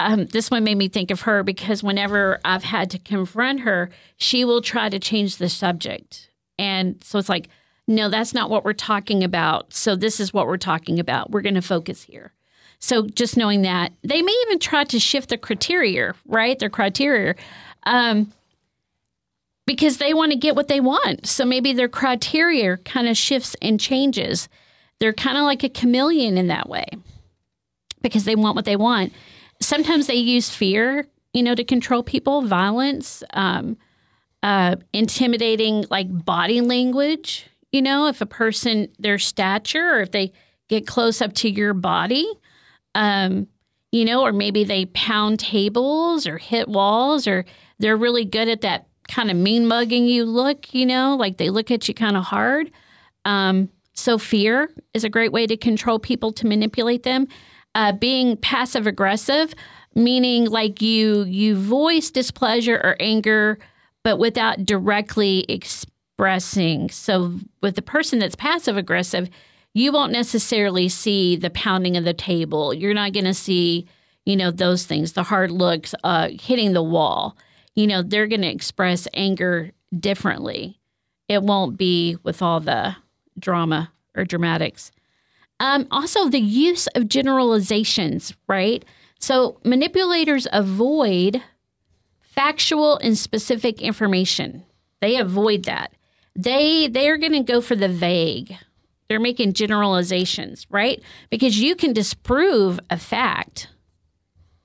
um, 0.00 0.26
this 0.26 0.50
one 0.50 0.64
made 0.64 0.76
me 0.76 0.88
think 0.88 1.10
of 1.10 1.22
her 1.22 1.42
because 1.42 1.82
whenever 1.82 2.40
I've 2.44 2.64
had 2.64 2.90
to 2.90 2.98
confront 2.98 3.60
her, 3.60 3.90
she 4.16 4.44
will 4.44 4.62
try 4.62 4.88
to 4.88 4.98
change 4.98 5.36
the 5.36 5.48
subject, 5.48 6.30
and 6.58 7.02
so 7.02 7.18
it's 7.18 7.28
like, 7.28 7.48
no, 7.86 8.08
that's 8.08 8.34
not 8.34 8.50
what 8.50 8.64
we're 8.64 8.72
talking 8.72 9.24
about. 9.24 9.72
So 9.72 9.96
this 9.96 10.20
is 10.20 10.34
what 10.34 10.46
we're 10.46 10.56
talking 10.56 10.98
about. 10.98 11.30
We're 11.30 11.42
going 11.42 11.54
to 11.54 11.62
focus 11.62 12.02
here. 12.02 12.32
So 12.80 13.06
just 13.06 13.36
knowing 13.36 13.62
that 13.62 13.92
they 14.02 14.22
may 14.22 14.42
even 14.46 14.58
try 14.58 14.84
to 14.84 15.00
shift 15.00 15.30
the 15.30 15.38
criteria, 15.38 16.14
right? 16.26 16.58
Their 16.58 16.70
criteria. 16.70 17.34
Um, 17.84 18.32
because 19.66 19.98
they 19.98 20.14
want 20.14 20.32
to 20.32 20.38
get 20.38 20.56
what 20.56 20.68
they 20.68 20.80
want. 20.80 21.26
So 21.26 21.44
maybe 21.44 21.74
their 21.74 21.88
criteria 21.88 22.78
kind 22.78 23.06
of 23.06 23.18
shifts 23.18 23.54
and 23.60 23.78
changes. 23.78 24.48
They're 24.98 25.12
kind 25.12 25.36
of 25.36 25.44
like 25.44 25.62
a 25.62 25.68
chameleon 25.68 26.38
in 26.38 26.46
that 26.46 26.68
way 26.68 26.86
because 28.00 28.24
they 28.24 28.34
want 28.34 28.56
what 28.56 28.64
they 28.64 28.76
want. 28.76 29.12
Sometimes 29.60 30.06
they 30.06 30.14
use 30.14 30.48
fear, 30.48 31.06
you 31.34 31.42
know, 31.42 31.54
to 31.54 31.64
control 31.64 32.02
people, 32.02 32.42
violence, 32.42 33.22
um, 33.34 33.76
uh, 34.42 34.76
intimidating 34.94 35.84
like 35.90 36.06
body 36.24 36.60
language. 36.60 37.46
You 37.70 37.82
know, 37.82 38.06
if 38.06 38.22
a 38.22 38.26
person, 38.26 38.88
their 38.98 39.18
stature, 39.18 39.96
or 39.96 40.00
if 40.00 40.12
they 40.12 40.32
get 40.68 40.86
close 40.86 41.20
up 41.20 41.34
to 41.34 41.50
your 41.50 41.74
body, 41.74 42.26
um, 42.94 43.46
you 43.92 44.04
know, 44.04 44.22
or 44.22 44.32
maybe 44.32 44.64
they 44.64 44.86
pound 44.86 45.38
tables 45.40 46.26
or 46.26 46.38
hit 46.38 46.68
walls, 46.68 47.26
or 47.26 47.44
they're 47.78 47.96
really 47.96 48.24
good 48.24 48.48
at 48.48 48.60
that 48.60 48.86
kind 49.08 49.30
of 49.30 49.36
mean 49.36 49.66
mugging 49.66 50.06
you 50.06 50.24
look, 50.24 50.74
you 50.74 50.84
know, 50.84 51.16
like 51.16 51.38
they 51.38 51.50
look 51.50 51.70
at 51.70 51.88
you 51.88 51.94
kind 51.94 52.16
of 52.16 52.24
hard. 52.24 52.70
Um, 53.24 53.70
so 53.94 54.18
fear 54.18 54.70
is 54.94 55.04
a 55.04 55.08
great 55.08 55.32
way 55.32 55.46
to 55.46 55.56
control 55.56 55.98
people 55.98 56.32
to 56.32 56.46
manipulate 56.46 57.02
them. 57.02 57.26
Uh, 57.74 57.92
being 57.92 58.36
passive 58.36 58.86
aggressive, 58.86 59.54
meaning 59.94 60.46
like 60.46 60.80
you 60.82 61.24
you 61.24 61.56
voice 61.56 62.10
displeasure 62.10 62.76
or 62.76 62.96
anger, 63.00 63.58
but 64.04 64.18
without 64.18 64.64
directly 64.64 65.44
expressing. 65.48 66.90
So 66.90 67.38
with 67.62 67.76
the 67.76 67.82
person 67.82 68.18
that's 68.18 68.34
passive 68.36 68.76
aggressive, 68.76 69.28
you 69.78 69.92
won't 69.92 70.12
necessarily 70.12 70.88
see 70.88 71.36
the 71.36 71.50
pounding 71.50 71.96
of 71.96 72.04
the 72.04 72.14
table. 72.14 72.74
You're 72.74 72.94
not 72.94 73.12
going 73.12 73.24
to 73.26 73.34
see, 73.34 73.86
you 74.24 74.36
know, 74.36 74.50
those 74.50 74.86
things, 74.86 75.12
the 75.12 75.22
hard 75.22 75.50
looks, 75.50 75.94
uh, 76.04 76.28
hitting 76.40 76.72
the 76.72 76.82
wall 76.82 77.36
you 77.78 77.86
know, 77.86 78.02
they're 78.02 78.26
going 78.26 78.42
to 78.42 78.50
express 78.50 79.06
anger 79.14 79.70
differently. 79.96 80.80
It 81.28 81.44
won't 81.44 81.78
be 81.78 82.16
with 82.24 82.42
all 82.42 82.58
the 82.58 82.96
drama 83.38 83.92
or 84.16 84.24
dramatics. 84.24 84.90
Um, 85.60 85.86
also, 85.92 86.28
the 86.28 86.40
use 86.40 86.88
of 86.88 87.06
generalizations, 87.06 88.34
right? 88.48 88.84
So, 89.20 89.60
manipulators 89.62 90.48
avoid 90.52 91.40
factual 92.20 92.98
and 92.98 93.16
specific 93.16 93.80
information. 93.80 94.64
They 95.00 95.16
avoid 95.16 95.64
that. 95.66 95.92
They 96.34 96.88
they 96.88 97.08
are 97.08 97.16
going 97.16 97.32
to 97.32 97.44
go 97.44 97.60
for 97.60 97.76
the 97.76 97.88
vague. 97.88 98.56
They're 99.08 99.20
making 99.20 99.54
generalizations, 99.54 100.66
right? 100.70 101.02
Because 101.30 101.58
you 101.58 101.74
can 101.74 101.92
disprove 101.92 102.78
a 102.90 102.98
fact. 102.98 103.68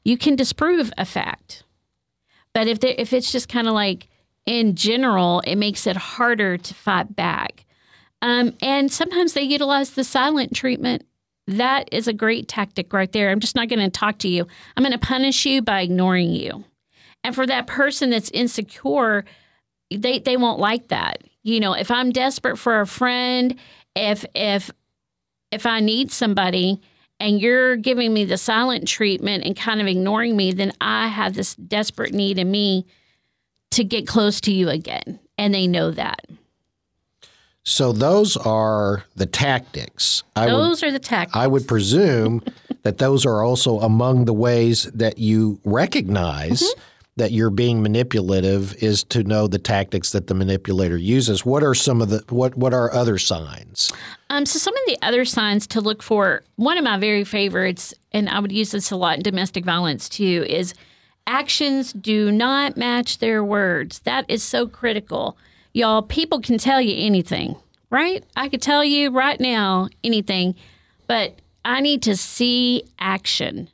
You 0.04 0.18
can 0.18 0.36
disprove 0.36 0.92
a 0.98 1.06
fact. 1.06 1.64
But 2.54 2.68
if 2.68 2.84
if 2.84 3.14
it's 3.14 3.32
just 3.32 3.50
kind 3.50 3.68
of 3.68 3.74
like 3.74 4.10
in 4.46 4.76
general, 4.76 5.42
it 5.46 5.56
makes 5.56 5.88
it 5.88 5.96
harder 5.96 6.58
to 6.58 6.74
fight 6.74 7.16
back. 7.16 7.66
Um, 8.22 8.54
and 8.62 8.92
sometimes 8.92 9.34
they 9.34 9.42
utilize 9.42 9.92
the 9.92 10.04
silent 10.04 10.56
treatment. 10.56 11.06
That 11.48 11.90
is 11.92 12.08
a 12.08 12.14
great 12.14 12.48
tactic 12.48 12.94
right 12.94 13.12
there. 13.12 13.30
I'm 13.30 13.42
just 13.42 13.56
not 13.56 13.68
going 13.68 13.80
to 13.80 13.90
talk 13.90 14.20
to 14.20 14.30
you. 14.30 14.48
I'm 14.78 14.84
going 14.84 14.94
to 14.94 14.98
punish 14.98 15.46
you 15.46 15.62
by 15.62 15.82
ignoring 15.82 16.32
you. 16.32 16.64
And 17.24 17.36
for 17.36 17.46
that 17.48 17.68
person 17.68 18.10
that's 18.10 18.32
insecure, 18.32 19.26
they 19.92 20.20
they 20.20 20.38
won't 20.38 20.60
like 20.60 20.90
that. 20.90 21.24
You 21.44 21.60
know, 21.60 21.74
if 21.74 21.92
I'm 21.92 22.12
desperate 22.12 22.58
for 22.58 22.80
a 22.80 22.88
friend, 22.88 23.58
if 23.96 24.26
if 24.34 24.72
if 25.52 25.66
I 25.66 25.80
need 25.80 26.12
somebody, 26.12 26.82
and 27.20 27.40
you're 27.40 27.76
giving 27.76 28.14
me 28.14 28.26
the 28.26 28.38
silent 28.38 28.88
treatment 28.88 29.46
and 29.46 29.56
kind 29.56 29.80
of 29.80 29.88
ignoring 29.88 30.36
me, 30.36 30.52
then 30.52 30.74
I 30.82 31.08
have 31.08 31.36
this 31.36 31.56
desperate 31.56 32.14
need 32.14 32.38
in 32.38 32.50
me 32.50 32.86
to 33.72 33.84
get 33.84 34.08
close 34.08 34.42
to 34.42 34.52
you 34.52 34.70
again. 34.70 35.20
And 35.38 35.54
they 35.54 35.68
know 35.68 35.92
that. 35.92 36.26
So 37.64 37.94
those 37.94 38.36
are 38.36 39.06
the 39.16 39.26
tactics. 39.26 40.24
I 40.36 40.48
those 40.48 40.82
would, 40.82 40.90
are 40.90 40.92
the 40.92 41.00
tactics. 41.00 41.38
I 41.38 41.48
would 41.48 41.68
presume 41.68 42.44
that 42.84 42.98
those 42.98 43.26
are 43.26 43.42
also 43.42 43.80
among 43.80 44.26
the 44.26 44.34
ways 44.34 44.84
that 44.94 45.18
you 45.18 45.60
recognize 45.64 46.62
mm-hmm 46.62 46.82
that 47.16 47.32
you're 47.32 47.52
being 47.52 47.84
manipulative 47.84 48.74
is 48.82 49.04
to 49.04 49.24
know 49.24 49.48
the 49.48 49.60
tactics 49.60 50.12
that 50.12 50.28
the 50.28 50.34
manipulator 50.34 50.98
uses. 50.98 51.46
What 51.46 51.64
are 51.64 51.76
some 51.76 52.02
of 52.02 52.10
the 52.10 52.24
what 52.30 52.56
what 52.58 52.74
are 52.74 52.92
other 52.94 53.18
signs? 53.18 53.92
Um, 54.30 54.46
so 54.46 54.58
some 54.58 54.74
of 54.76 54.82
the 54.88 54.98
other 55.02 55.26
signs 55.26 55.68
to 55.68 55.82
look 55.82 56.02
for. 56.02 56.44
One 56.56 56.78
of 56.78 56.84
my 56.84 56.98
very 56.98 57.24
favorites, 57.24 57.94
and 58.12 58.30
I 58.30 58.40
would 58.40 58.52
use 58.52 58.72
this 58.72 58.90
a 58.90 58.96
lot 58.96 59.18
in 59.18 59.24
domestic 59.24 59.64
violence 59.64 60.10
too, 60.10 60.46
is 60.50 60.74
actions 61.28 61.94
do 61.94 62.32
not 62.32 62.78
match 62.78 63.20
their 63.20 63.44
words. 63.44 64.00
That 64.00 64.26
is 64.28 64.42
so 64.42 64.68
critical, 64.68 65.38
y'all. 65.74 66.02
People 66.02 66.42
can 66.42 66.58
tell 66.58 66.82
you 66.82 66.96
anything, 66.98 67.56
right? 67.92 68.24
I 68.36 68.50
could 68.50 68.62
tell 68.62 68.84
you 68.84 69.12
right 69.12 69.40
now 69.40 69.90
anything, 70.04 70.56
but 71.08 71.40
I 71.64 71.80
need 71.80 72.02
to 72.04 72.18
see 72.18 72.84
action. 72.98 73.70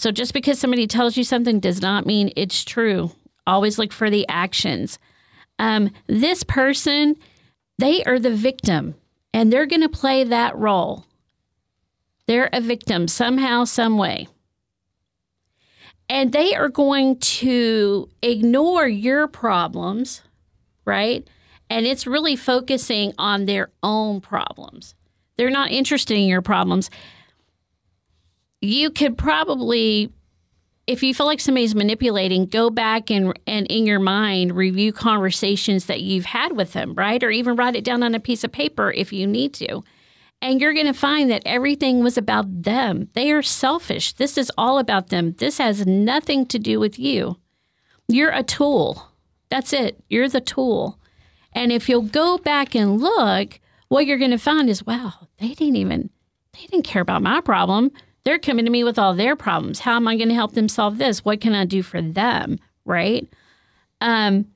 So 0.00 0.10
just 0.10 0.32
because 0.32 0.58
somebody 0.58 0.86
tells 0.86 1.18
you 1.18 1.24
something 1.24 1.60
does 1.60 1.82
not 1.82 2.06
mean 2.06 2.32
it's 2.34 2.64
true. 2.64 3.10
Always 3.46 3.78
look 3.78 3.92
for 3.92 4.08
the 4.08 4.26
actions. 4.30 4.98
Um, 5.58 5.90
this 6.06 6.42
person, 6.42 7.16
they 7.76 8.02
are 8.04 8.18
the 8.18 8.34
victim, 8.34 8.94
and 9.34 9.52
they're 9.52 9.66
going 9.66 9.82
to 9.82 9.90
play 9.90 10.24
that 10.24 10.56
role. 10.56 11.04
They're 12.26 12.48
a 12.50 12.62
victim 12.62 13.08
somehow, 13.08 13.64
some 13.64 13.98
way. 13.98 14.26
And 16.08 16.32
they 16.32 16.54
are 16.54 16.70
going 16.70 17.18
to 17.18 18.08
ignore 18.22 18.88
your 18.88 19.28
problems, 19.28 20.22
right? 20.86 21.28
And 21.68 21.84
it's 21.84 22.06
really 22.06 22.36
focusing 22.36 23.12
on 23.18 23.44
their 23.44 23.68
own 23.82 24.22
problems. 24.22 24.94
They're 25.36 25.50
not 25.50 25.70
interested 25.70 26.16
in 26.16 26.26
your 26.26 26.40
problems 26.40 26.88
you 28.60 28.90
could 28.90 29.16
probably 29.16 30.12
if 30.86 31.04
you 31.04 31.14
feel 31.14 31.26
like 31.26 31.38
somebody's 31.38 31.74
manipulating, 31.74 32.46
go 32.46 32.68
back 32.68 33.10
and 33.10 33.38
and 33.46 33.66
in 33.68 33.86
your 33.86 34.00
mind 34.00 34.56
review 34.56 34.92
conversations 34.92 35.86
that 35.86 36.00
you've 36.00 36.24
had 36.24 36.56
with 36.56 36.72
them, 36.72 36.94
right? 36.94 37.22
Or 37.22 37.30
even 37.30 37.56
write 37.56 37.76
it 37.76 37.84
down 37.84 38.02
on 38.02 38.14
a 38.14 38.20
piece 38.20 38.44
of 38.44 38.50
paper 38.50 38.90
if 38.90 39.12
you 39.12 39.26
need 39.26 39.54
to. 39.54 39.82
And 40.42 40.60
you're 40.60 40.74
going 40.74 40.86
to 40.86 40.94
find 40.94 41.30
that 41.30 41.42
everything 41.44 42.02
was 42.02 42.16
about 42.16 42.62
them. 42.62 43.08
They 43.12 43.30
are 43.30 43.42
selfish. 43.42 44.14
This 44.14 44.38
is 44.38 44.50
all 44.56 44.78
about 44.78 45.08
them. 45.08 45.34
This 45.34 45.58
has 45.58 45.86
nothing 45.86 46.46
to 46.46 46.58
do 46.58 46.80
with 46.80 46.98
you. 46.98 47.36
You're 48.08 48.32
a 48.32 48.42
tool. 48.42 49.12
That's 49.50 49.74
it. 49.74 50.02
You're 50.08 50.30
the 50.30 50.40
tool. 50.40 50.98
And 51.52 51.70
if 51.70 51.88
you'll 51.88 52.02
go 52.02 52.38
back 52.38 52.74
and 52.74 53.00
look, 53.00 53.60
what 53.88 54.06
you're 54.06 54.18
going 54.18 54.30
to 54.30 54.38
find 54.38 54.70
is, 54.70 54.86
wow, 54.86 55.12
they 55.38 55.48
didn't 55.48 55.76
even 55.76 56.10
they 56.52 56.66
didn't 56.66 56.84
care 56.84 57.02
about 57.02 57.22
my 57.22 57.40
problem 57.40 57.92
they're 58.30 58.38
coming 58.38 58.64
to 58.64 58.70
me 58.70 58.84
with 58.84 58.96
all 58.96 59.12
their 59.12 59.34
problems. 59.34 59.80
How 59.80 59.96
am 59.96 60.06
I 60.06 60.16
going 60.16 60.28
to 60.28 60.36
help 60.36 60.52
them 60.52 60.68
solve 60.68 60.98
this? 60.98 61.24
What 61.24 61.40
can 61.40 61.52
I 61.52 61.64
do 61.64 61.82
for 61.82 62.00
them? 62.00 62.60
Right? 62.84 63.28
Um, 64.00 64.46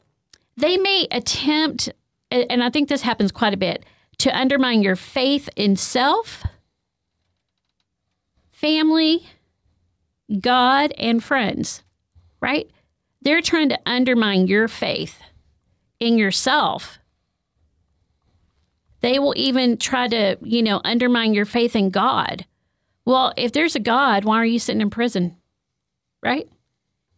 they 0.57 0.77
may 0.77 1.09
attempt, 1.11 1.89
and 2.31 2.63
I 2.63 2.71
think 2.71 2.89
this 2.89 3.03
happens 3.03 3.33
quite 3.33 3.53
a 3.53 3.57
bit, 3.57 3.85
to 4.19 4.39
undermine 4.39 4.83
your 4.83 4.95
faith 4.95 5.49
in 5.57 5.75
self, 5.75 6.45
family, 8.53 9.27
God, 10.39 10.93
and 10.97 11.23
friends. 11.23 11.83
Right? 12.41 12.71
They're 13.23 13.43
trying 13.43 13.71
to 13.71 13.81
undermine 13.87 14.47
your 14.47 14.69
faith 14.69 15.21
in 15.99 16.17
yourself. 16.17 17.01
They 19.01 19.19
will 19.19 19.35
even 19.37 19.79
try 19.79 20.07
to, 20.07 20.37
you 20.43 20.63
know, 20.63 20.81
undermine 20.85 21.35
your 21.35 21.45
faith 21.45 21.75
in 21.75 21.91
God 21.91 22.47
well, 23.05 23.33
if 23.37 23.53
there's 23.53 23.77
a 23.77 23.81
God, 23.81 24.25
why 24.25 24.37
are 24.37 24.45
you 24.45 24.59
sitting 24.59 24.81
in 24.81 24.91
prison? 24.91 25.37
Right? 26.23 26.49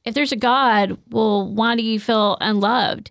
If 0.05 0.14
there's 0.14 0.33
a 0.33 0.37
God, 0.37 0.99
well, 1.11 1.53
why 1.53 1.77
do 1.77 1.83
you 1.83 1.99
feel 1.99 2.38
unloved? 2.40 3.11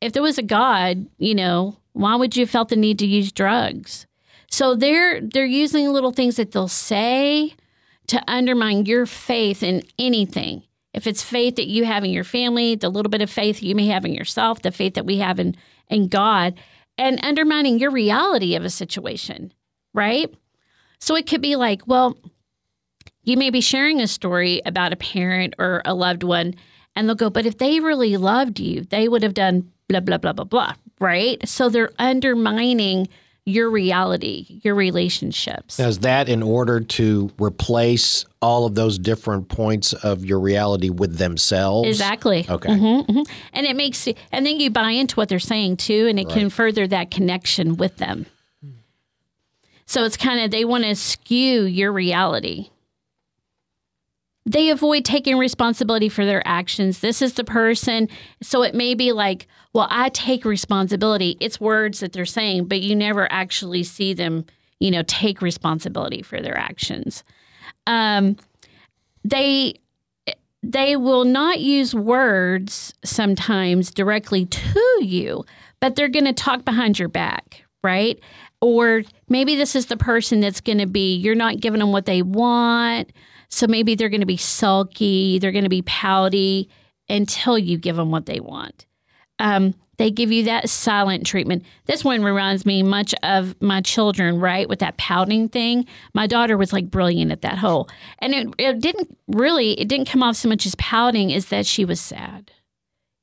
If 0.00 0.12
there 0.12 0.22
was 0.22 0.38
a 0.38 0.42
God, 0.42 1.06
you 1.18 1.34
know, 1.34 1.76
why 1.92 2.16
would 2.16 2.36
you 2.36 2.42
have 2.42 2.50
felt 2.50 2.68
the 2.68 2.76
need 2.76 2.98
to 2.98 3.06
use 3.06 3.32
drugs? 3.32 4.06
So 4.50 4.74
they're 4.74 5.20
they're 5.20 5.44
using 5.44 5.88
little 5.88 6.12
things 6.12 6.36
that 6.36 6.52
they'll 6.52 6.68
say 6.68 7.54
to 8.08 8.22
undermine 8.28 8.86
your 8.86 9.06
faith 9.06 9.62
in 9.62 9.82
anything. 9.98 10.62
If 10.92 11.06
it's 11.06 11.22
faith 11.22 11.56
that 11.56 11.66
you 11.66 11.84
have 11.84 12.04
in 12.04 12.10
your 12.10 12.24
family, 12.24 12.74
the 12.74 12.88
little 12.88 13.10
bit 13.10 13.22
of 13.22 13.30
faith 13.30 13.62
you 13.62 13.74
may 13.74 13.86
have 13.88 14.04
in 14.04 14.14
yourself, 14.14 14.62
the 14.62 14.70
faith 14.70 14.94
that 14.94 15.06
we 15.06 15.18
have 15.18 15.40
in 15.40 15.56
in 15.88 16.08
God 16.08 16.54
and 16.96 17.18
undermining 17.22 17.78
your 17.78 17.90
reality 17.90 18.54
of 18.54 18.64
a 18.64 18.70
situation, 18.70 19.52
right? 19.92 20.32
So 21.04 21.16
it 21.16 21.26
could 21.26 21.42
be 21.42 21.56
like, 21.56 21.86
well, 21.86 22.16
you 23.24 23.36
may 23.36 23.50
be 23.50 23.60
sharing 23.60 24.00
a 24.00 24.06
story 24.06 24.62
about 24.64 24.94
a 24.94 24.96
parent 24.96 25.52
or 25.58 25.82
a 25.84 25.92
loved 25.92 26.22
one, 26.22 26.54
and 26.96 27.06
they'll 27.06 27.14
go, 27.14 27.28
but 27.28 27.44
if 27.44 27.58
they 27.58 27.78
really 27.78 28.16
loved 28.16 28.58
you, 28.58 28.84
they 28.84 29.06
would 29.06 29.22
have 29.22 29.34
done 29.34 29.70
blah, 29.86 30.00
blah, 30.00 30.16
blah, 30.16 30.32
blah, 30.32 30.46
blah, 30.46 30.72
right? 31.00 31.46
So 31.46 31.68
they're 31.68 31.92
undermining 31.98 33.08
your 33.44 33.68
reality, 33.68 34.60
your 34.64 34.74
relationships. 34.74 35.78
Now, 35.78 35.88
is 35.88 35.98
that 35.98 36.30
in 36.30 36.42
order 36.42 36.80
to 36.80 37.30
replace 37.38 38.24
all 38.40 38.64
of 38.64 38.74
those 38.74 38.98
different 38.98 39.50
points 39.50 39.92
of 39.92 40.24
your 40.24 40.40
reality 40.40 40.88
with 40.88 41.18
themselves? 41.18 41.86
Exactly. 41.86 42.46
Okay. 42.48 42.70
Mm-hmm, 42.70 43.12
mm-hmm. 43.12 43.32
And 43.52 43.66
it 43.66 43.76
makes, 43.76 44.08
and 44.32 44.46
then 44.46 44.58
you 44.58 44.70
buy 44.70 44.92
into 44.92 45.16
what 45.16 45.28
they're 45.28 45.38
saying 45.38 45.76
too, 45.76 46.06
and 46.08 46.18
it 46.18 46.28
right. 46.28 46.34
can 46.34 46.48
further 46.48 46.86
that 46.86 47.10
connection 47.10 47.76
with 47.76 47.98
them. 47.98 48.24
So 49.86 50.04
it's 50.04 50.16
kind 50.16 50.40
of, 50.40 50.50
they 50.50 50.64
want 50.64 50.84
to 50.84 50.94
skew 50.94 51.64
your 51.64 51.92
reality. 51.92 52.70
They 54.46 54.68
avoid 54.68 55.04
taking 55.04 55.38
responsibility 55.38 56.08
for 56.08 56.26
their 56.26 56.46
actions. 56.46 57.00
This 57.00 57.22
is 57.22 57.34
the 57.34 57.44
person. 57.44 58.08
So 58.42 58.62
it 58.62 58.74
may 58.74 58.94
be 58.94 59.12
like, 59.12 59.46
well, 59.72 59.86
I 59.90 60.10
take 60.10 60.44
responsibility. 60.44 61.36
It's 61.40 61.60
words 61.60 62.00
that 62.00 62.12
they're 62.12 62.26
saying, 62.26 62.66
but 62.66 62.80
you 62.82 62.94
never 62.94 63.30
actually 63.32 63.84
see 63.84 64.12
them, 64.12 64.44
you 64.80 64.90
know, 64.90 65.02
take 65.06 65.40
responsibility 65.40 66.22
for 66.22 66.42
their 66.42 66.56
actions. 66.56 67.24
Um, 67.86 68.36
they 69.24 69.74
they 70.62 70.96
will 70.96 71.24
not 71.24 71.60
use 71.60 71.94
words 71.94 72.94
sometimes 73.04 73.90
directly 73.90 74.46
to 74.46 74.98
you, 75.02 75.44
but 75.80 75.94
they're 75.94 76.08
going 76.08 76.24
to 76.24 76.32
talk 76.32 76.64
behind 76.64 76.98
your 76.98 77.08
back, 77.08 77.64
right? 77.82 78.18
Or 78.64 79.02
maybe 79.28 79.56
this 79.56 79.76
is 79.76 79.86
the 79.86 79.96
person 79.96 80.40
that's 80.40 80.60
going 80.60 80.78
to 80.78 80.86
be 80.86 81.16
you're 81.16 81.34
not 81.34 81.60
giving 81.60 81.80
them 81.80 81.92
what 81.92 82.06
they 82.06 82.22
want 82.22 83.10
so 83.54 83.68
maybe 83.68 83.94
they're 83.94 84.08
going 84.08 84.20
to 84.20 84.26
be 84.26 84.36
sulky, 84.36 85.38
they're 85.38 85.52
going 85.52 85.64
to 85.64 85.70
be 85.70 85.82
pouty 85.82 86.68
until 87.08 87.56
you 87.56 87.78
give 87.78 87.94
them 87.94 88.10
what 88.10 88.26
they 88.26 88.40
want. 88.40 88.84
Um, 89.38 89.74
they 89.96 90.10
give 90.10 90.32
you 90.32 90.42
that 90.44 90.68
silent 90.68 91.24
treatment. 91.24 91.64
This 91.86 92.02
one 92.02 92.24
reminds 92.24 92.66
me 92.66 92.82
much 92.82 93.14
of 93.22 93.54
my 93.62 93.80
children, 93.80 94.40
right? 94.40 94.68
With 94.68 94.80
that 94.80 94.96
pouting 94.96 95.48
thing. 95.48 95.86
My 96.14 96.26
daughter 96.26 96.56
was 96.56 96.72
like 96.72 96.90
brilliant 96.90 97.30
at 97.30 97.42
that 97.42 97.58
whole. 97.58 97.88
And 98.18 98.34
it, 98.34 98.48
it 98.58 98.80
didn't 98.80 99.16
really, 99.28 99.78
it 99.80 99.86
didn't 99.86 100.08
come 100.08 100.24
off 100.24 100.34
so 100.34 100.48
much 100.48 100.66
as 100.66 100.74
pouting, 100.74 101.30
is 101.30 101.46
that 101.46 101.64
she 101.64 101.84
was 101.84 102.00
sad. 102.00 102.50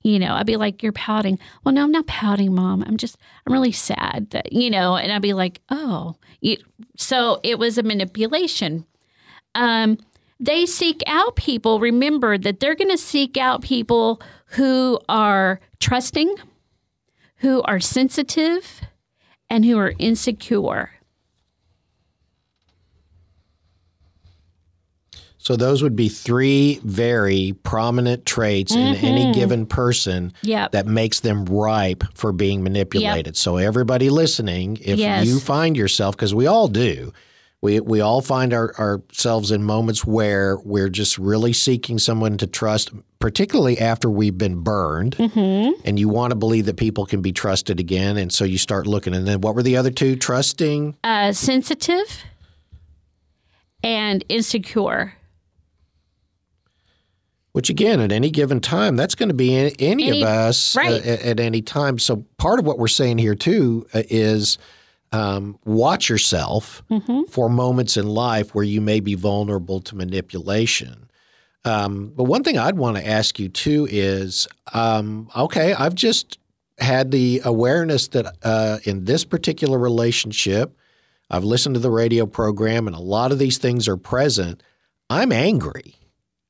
You 0.03 0.19
know, 0.19 0.33
I'd 0.33 0.45
be 0.45 0.57
like, 0.57 0.81
You're 0.83 0.91
pouting. 0.91 1.39
Well, 1.63 1.73
no, 1.73 1.83
I'm 1.83 1.91
not 1.91 2.07
pouting, 2.07 2.53
mom. 2.53 2.83
I'm 2.87 2.97
just, 2.97 3.17
I'm 3.45 3.53
really 3.53 3.71
sad 3.71 4.27
that, 4.31 4.51
you 4.51 4.69
know, 4.69 4.95
and 4.95 5.11
I'd 5.11 5.21
be 5.21 5.33
like, 5.33 5.61
Oh. 5.69 6.15
So 6.97 7.39
it 7.43 7.59
was 7.59 7.77
a 7.77 7.83
manipulation. 7.83 8.85
Um, 9.53 9.97
they 10.39 10.65
seek 10.65 11.03
out 11.05 11.35
people, 11.35 11.79
remember 11.79 12.37
that 12.37 12.59
they're 12.59 12.75
going 12.75 12.89
to 12.89 12.97
seek 12.97 13.37
out 13.37 13.61
people 13.61 14.21
who 14.47 14.99
are 15.07 15.59
trusting, 15.79 16.35
who 17.37 17.61
are 17.63 17.79
sensitive, 17.79 18.81
and 19.51 19.63
who 19.65 19.77
are 19.77 19.93
insecure. 19.99 20.91
So 25.41 25.55
those 25.55 25.81
would 25.81 25.95
be 25.95 26.07
three 26.07 26.79
very 26.83 27.55
prominent 27.63 28.27
traits 28.27 28.75
mm-hmm. 28.75 28.93
in 28.93 28.95
any 29.03 29.33
given 29.33 29.65
person 29.65 30.33
yep. 30.43 30.71
that 30.73 30.85
makes 30.85 31.21
them 31.21 31.45
ripe 31.45 32.03
for 32.13 32.31
being 32.31 32.61
manipulated. 32.61 33.25
Yep. 33.25 33.35
So 33.37 33.57
everybody 33.57 34.11
listening, 34.11 34.77
if 34.81 34.99
yes. 34.99 35.25
you 35.25 35.39
find 35.39 35.75
yourself, 35.75 36.15
because 36.15 36.35
we 36.35 36.45
all 36.45 36.67
do, 36.67 37.11
we 37.59 37.79
we 37.79 38.01
all 38.01 38.21
find 38.21 38.53
our, 38.53 38.75
ourselves 38.75 39.49
in 39.49 39.63
moments 39.63 40.05
where 40.05 40.59
we're 40.63 40.89
just 40.89 41.17
really 41.17 41.53
seeking 41.53 41.97
someone 41.97 42.37
to 42.37 42.45
trust, 42.45 42.91
particularly 43.17 43.79
after 43.79 44.11
we've 44.11 44.37
been 44.37 44.61
burned, 44.61 45.17
mm-hmm. 45.17 45.71
and 45.83 45.99
you 45.99 46.07
want 46.07 46.29
to 46.31 46.35
believe 46.35 46.67
that 46.67 46.77
people 46.77 47.07
can 47.07 47.23
be 47.23 47.31
trusted 47.31 47.79
again, 47.79 48.17
and 48.17 48.31
so 48.31 48.45
you 48.45 48.59
start 48.59 48.85
looking. 48.85 49.15
And 49.15 49.27
then 49.27 49.41
what 49.41 49.55
were 49.55 49.63
the 49.63 49.77
other 49.77 49.91
two? 49.91 50.15
Trusting, 50.15 50.97
uh, 51.03 51.31
sensitive, 51.33 52.25
and 53.83 54.23
insecure. 54.29 55.15
Which 57.53 57.69
again, 57.69 57.99
at 57.99 58.13
any 58.13 58.29
given 58.29 58.61
time, 58.61 58.95
that's 58.95 59.13
going 59.13 59.27
to 59.27 59.35
be 59.35 59.55
any, 59.55 59.75
any, 59.79 60.21
of 60.21 60.27
us 60.27 60.75
right. 60.75 60.89
uh, 60.89 61.09
at, 61.09 61.21
at, 61.21 61.39
any 61.41 61.61
time. 61.61 61.99
So 61.99 62.25
part 62.37 62.59
of 62.59 62.65
what 62.65 62.79
we're 62.79 62.87
saying 62.87 63.17
here 63.17 63.35
too 63.35 63.85
uh, 63.93 64.03
is 64.09 64.57
um, 65.11 65.59
watch 65.65 66.07
yourself 66.09 66.81
mm-hmm. 66.89 67.23
for 67.29 67.49
moments 67.49 67.97
in 67.97 68.07
life 68.07 68.55
where 68.55 68.63
you 68.63 68.79
may 68.79 69.01
be 69.01 69.15
vulnerable 69.15 69.81
to 69.81 69.95
manipulation. 69.95 71.09
Um, 71.65 72.13
but 72.15 72.23
one 72.23 72.43
thing 72.43 72.57
I'd 72.57 72.77
want 72.77 72.97
to 72.97 73.07
ask 73.07 73.37
you 73.37 73.49
too 73.49 73.87
is 73.89 74.47
um, 74.73 75.29
okay, 75.35 75.73
I've 75.73 75.95
just 75.95 76.39
had 76.79 77.11
the 77.11 77.41
awareness 77.43 78.07
that 78.09 78.35
uh, 78.43 78.79
in 78.83 79.05
this 79.05 79.23
particular 79.23 79.77
relationship, 79.77 80.75
I've 81.29 81.43
listened 81.43 81.75
to 81.75 81.79
the 81.79 81.91
radio 81.91 82.25
program 82.25 82.87
and 82.87 82.95
a 82.95 83.01
lot 83.01 83.31
of 83.31 83.39
these 83.39 83.57
things 83.57 83.87
are 83.87 83.97
present. 83.97 84.63
I'm 85.09 85.31
angry. 85.31 85.95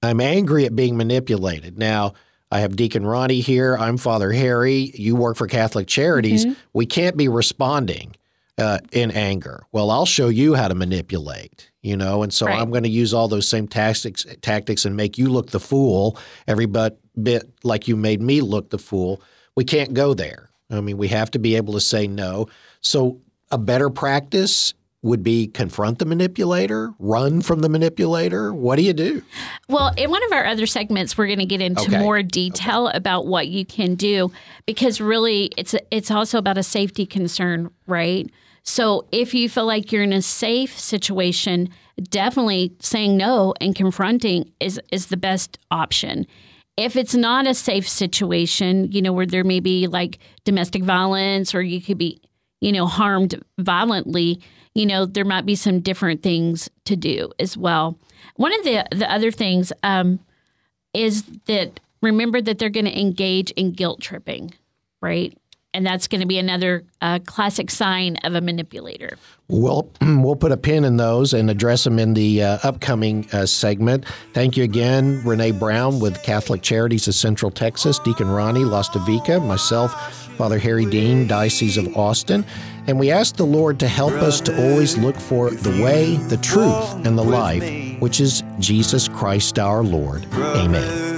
I'm 0.03 0.19
angry 0.19 0.65
at 0.65 0.75
being 0.75 0.97
manipulated. 0.97 1.77
Now, 1.77 2.13
I 2.51 2.59
have 2.59 2.75
Deacon 2.75 3.05
Ronnie 3.05 3.39
here. 3.39 3.77
I'm 3.77 3.97
Father 3.97 4.31
Harry. 4.31 4.91
You 4.95 5.15
work 5.15 5.37
for 5.37 5.47
Catholic 5.47 5.87
Charities. 5.87 6.45
Mm-hmm. 6.45 6.59
We 6.73 6.85
can't 6.85 7.15
be 7.15 7.27
responding 7.27 8.15
uh, 8.57 8.79
in 8.91 9.11
anger. 9.11 9.63
Well, 9.71 9.89
I'll 9.89 10.05
show 10.05 10.27
you 10.27 10.53
how 10.53 10.67
to 10.67 10.75
manipulate, 10.75 11.71
you 11.81 11.95
know, 11.95 12.23
and 12.23 12.33
so 12.33 12.47
right. 12.47 12.59
I'm 12.59 12.69
going 12.69 12.83
to 12.83 12.89
use 12.89 13.13
all 13.13 13.27
those 13.27 13.47
same 13.47 13.67
tactics 13.67 14.25
tactics 14.41 14.85
and 14.85 14.95
make 14.97 15.17
you 15.17 15.29
look 15.29 15.51
the 15.51 15.59
fool 15.59 16.17
every 16.47 16.65
but 16.65 16.99
bit 17.21 17.49
like 17.63 17.87
you 17.87 17.95
made 17.95 18.21
me 18.21 18.41
look 18.41 18.69
the 18.69 18.77
fool. 18.77 19.21
We 19.55 19.63
can't 19.63 19.93
go 19.93 20.13
there. 20.13 20.49
I 20.69 20.81
mean, 20.81 20.97
we 20.97 21.09
have 21.09 21.31
to 21.31 21.39
be 21.39 21.55
able 21.55 21.73
to 21.73 21.81
say 21.81 22.07
no. 22.07 22.47
So 22.81 23.21
a 23.49 23.57
better 23.57 23.89
practice 23.89 24.73
would 25.03 25.23
be 25.23 25.47
confront 25.47 25.99
the 25.99 26.05
manipulator, 26.05 26.93
run 26.99 27.41
from 27.41 27.61
the 27.61 27.69
manipulator. 27.69 28.53
What 28.53 28.75
do 28.75 28.83
you 28.83 28.93
do? 28.93 29.23
Well, 29.67 29.93
in 29.97 30.11
one 30.11 30.23
of 30.25 30.31
our 30.31 30.45
other 30.45 30.67
segments, 30.67 31.17
we're 31.17 31.27
going 31.27 31.39
to 31.39 31.45
get 31.45 31.61
into 31.61 31.83
okay. 31.83 31.99
more 31.99 32.21
detail 32.21 32.87
okay. 32.87 32.97
about 32.97 33.25
what 33.25 33.47
you 33.47 33.65
can 33.65 33.95
do 33.95 34.31
because 34.65 35.01
really, 35.01 35.51
it's 35.57 35.75
it's 35.89 36.11
also 36.11 36.37
about 36.37 36.57
a 36.57 36.63
safety 36.63 37.05
concern, 37.05 37.71
right? 37.87 38.29
So 38.63 39.07
if 39.11 39.33
you 39.33 39.49
feel 39.49 39.65
like 39.65 39.91
you're 39.91 40.03
in 40.03 40.13
a 40.13 40.21
safe 40.21 40.77
situation, 40.79 41.69
definitely 42.09 42.75
saying 42.79 43.17
no 43.17 43.53
and 43.59 43.75
confronting 43.75 44.51
is 44.59 44.79
is 44.91 45.07
the 45.07 45.17
best 45.17 45.57
option. 45.71 46.27
If 46.77 46.95
it's 46.95 47.15
not 47.15 47.47
a 47.47 47.53
safe 47.53 47.87
situation, 47.87 48.91
you 48.91 49.01
know, 49.01 49.13
where 49.13 49.25
there 49.25 49.43
may 49.43 49.59
be 49.59 49.87
like 49.87 50.19
domestic 50.45 50.83
violence 50.83 51.53
or 51.53 51.61
you 51.61 51.81
could 51.81 51.97
be, 51.97 52.21
you 52.61 52.71
know, 52.71 52.85
harmed 52.85 53.43
violently, 53.59 54.41
you 54.73 54.85
know, 54.85 55.05
there 55.05 55.25
might 55.25 55.45
be 55.45 55.55
some 55.55 55.79
different 55.81 56.23
things 56.23 56.69
to 56.85 56.95
do 56.95 57.31
as 57.39 57.57
well. 57.57 57.97
One 58.35 58.53
of 58.57 58.63
the 58.63 58.85
the 58.91 59.11
other 59.11 59.31
things 59.31 59.73
um, 59.83 60.19
is 60.93 61.23
that 61.45 61.79
remember 62.01 62.41
that 62.41 62.57
they're 62.57 62.69
going 62.69 62.85
to 62.85 62.99
engage 62.99 63.51
in 63.51 63.71
guilt 63.71 64.01
tripping, 64.01 64.53
right? 65.01 65.37
And 65.73 65.85
that's 65.85 66.07
going 66.07 66.21
to 66.21 66.27
be 66.27 66.37
another 66.37 66.83
uh, 67.01 67.19
classic 67.25 67.71
sign 67.71 68.17
of 68.17 68.35
a 68.35 68.41
manipulator. 68.41 69.17
We'll 69.47 69.89
we'll 70.01 70.35
put 70.35 70.51
a 70.51 70.57
pin 70.57 70.83
in 70.85 70.97
those 70.97 71.33
and 71.33 71.49
address 71.49 71.83
them 71.83 71.99
in 71.99 72.13
the 72.13 72.43
uh, 72.43 72.57
upcoming 72.63 73.27
uh, 73.31 73.45
segment. 73.45 74.05
Thank 74.33 74.57
you 74.57 74.63
again, 74.63 75.21
Renee 75.25 75.51
Brown 75.51 75.99
with 75.99 76.21
Catholic 76.23 76.61
Charities 76.61 77.07
of 77.07 77.15
Central 77.15 77.51
Texas, 77.51 77.99
Deacon 77.99 78.29
Ronnie 78.29 78.63
Lastavica, 78.63 79.45
myself, 79.45 79.93
Father 80.37 80.59
Harry 80.59 80.85
Dean, 80.85 81.27
Diocese 81.27 81.77
of 81.77 81.95
Austin, 81.95 82.45
and 82.87 82.99
we 82.99 83.11
ask 83.11 83.35
the 83.35 83.45
Lord 83.45 83.79
to 83.79 83.87
help 83.87 84.13
us 84.13 84.41
to 84.41 84.71
always 84.71 84.97
look 84.97 85.15
for 85.15 85.51
the 85.51 85.83
way, 85.83 86.15
the 86.15 86.37
truth, 86.37 87.05
and 87.05 87.17
the 87.17 87.23
life, 87.23 87.99
which 88.01 88.19
is 88.19 88.43
Jesus 88.59 89.07
Christ 89.07 89.59
our 89.59 89.83
Lord. 89.83 90.25
Amen. 90.33 91.11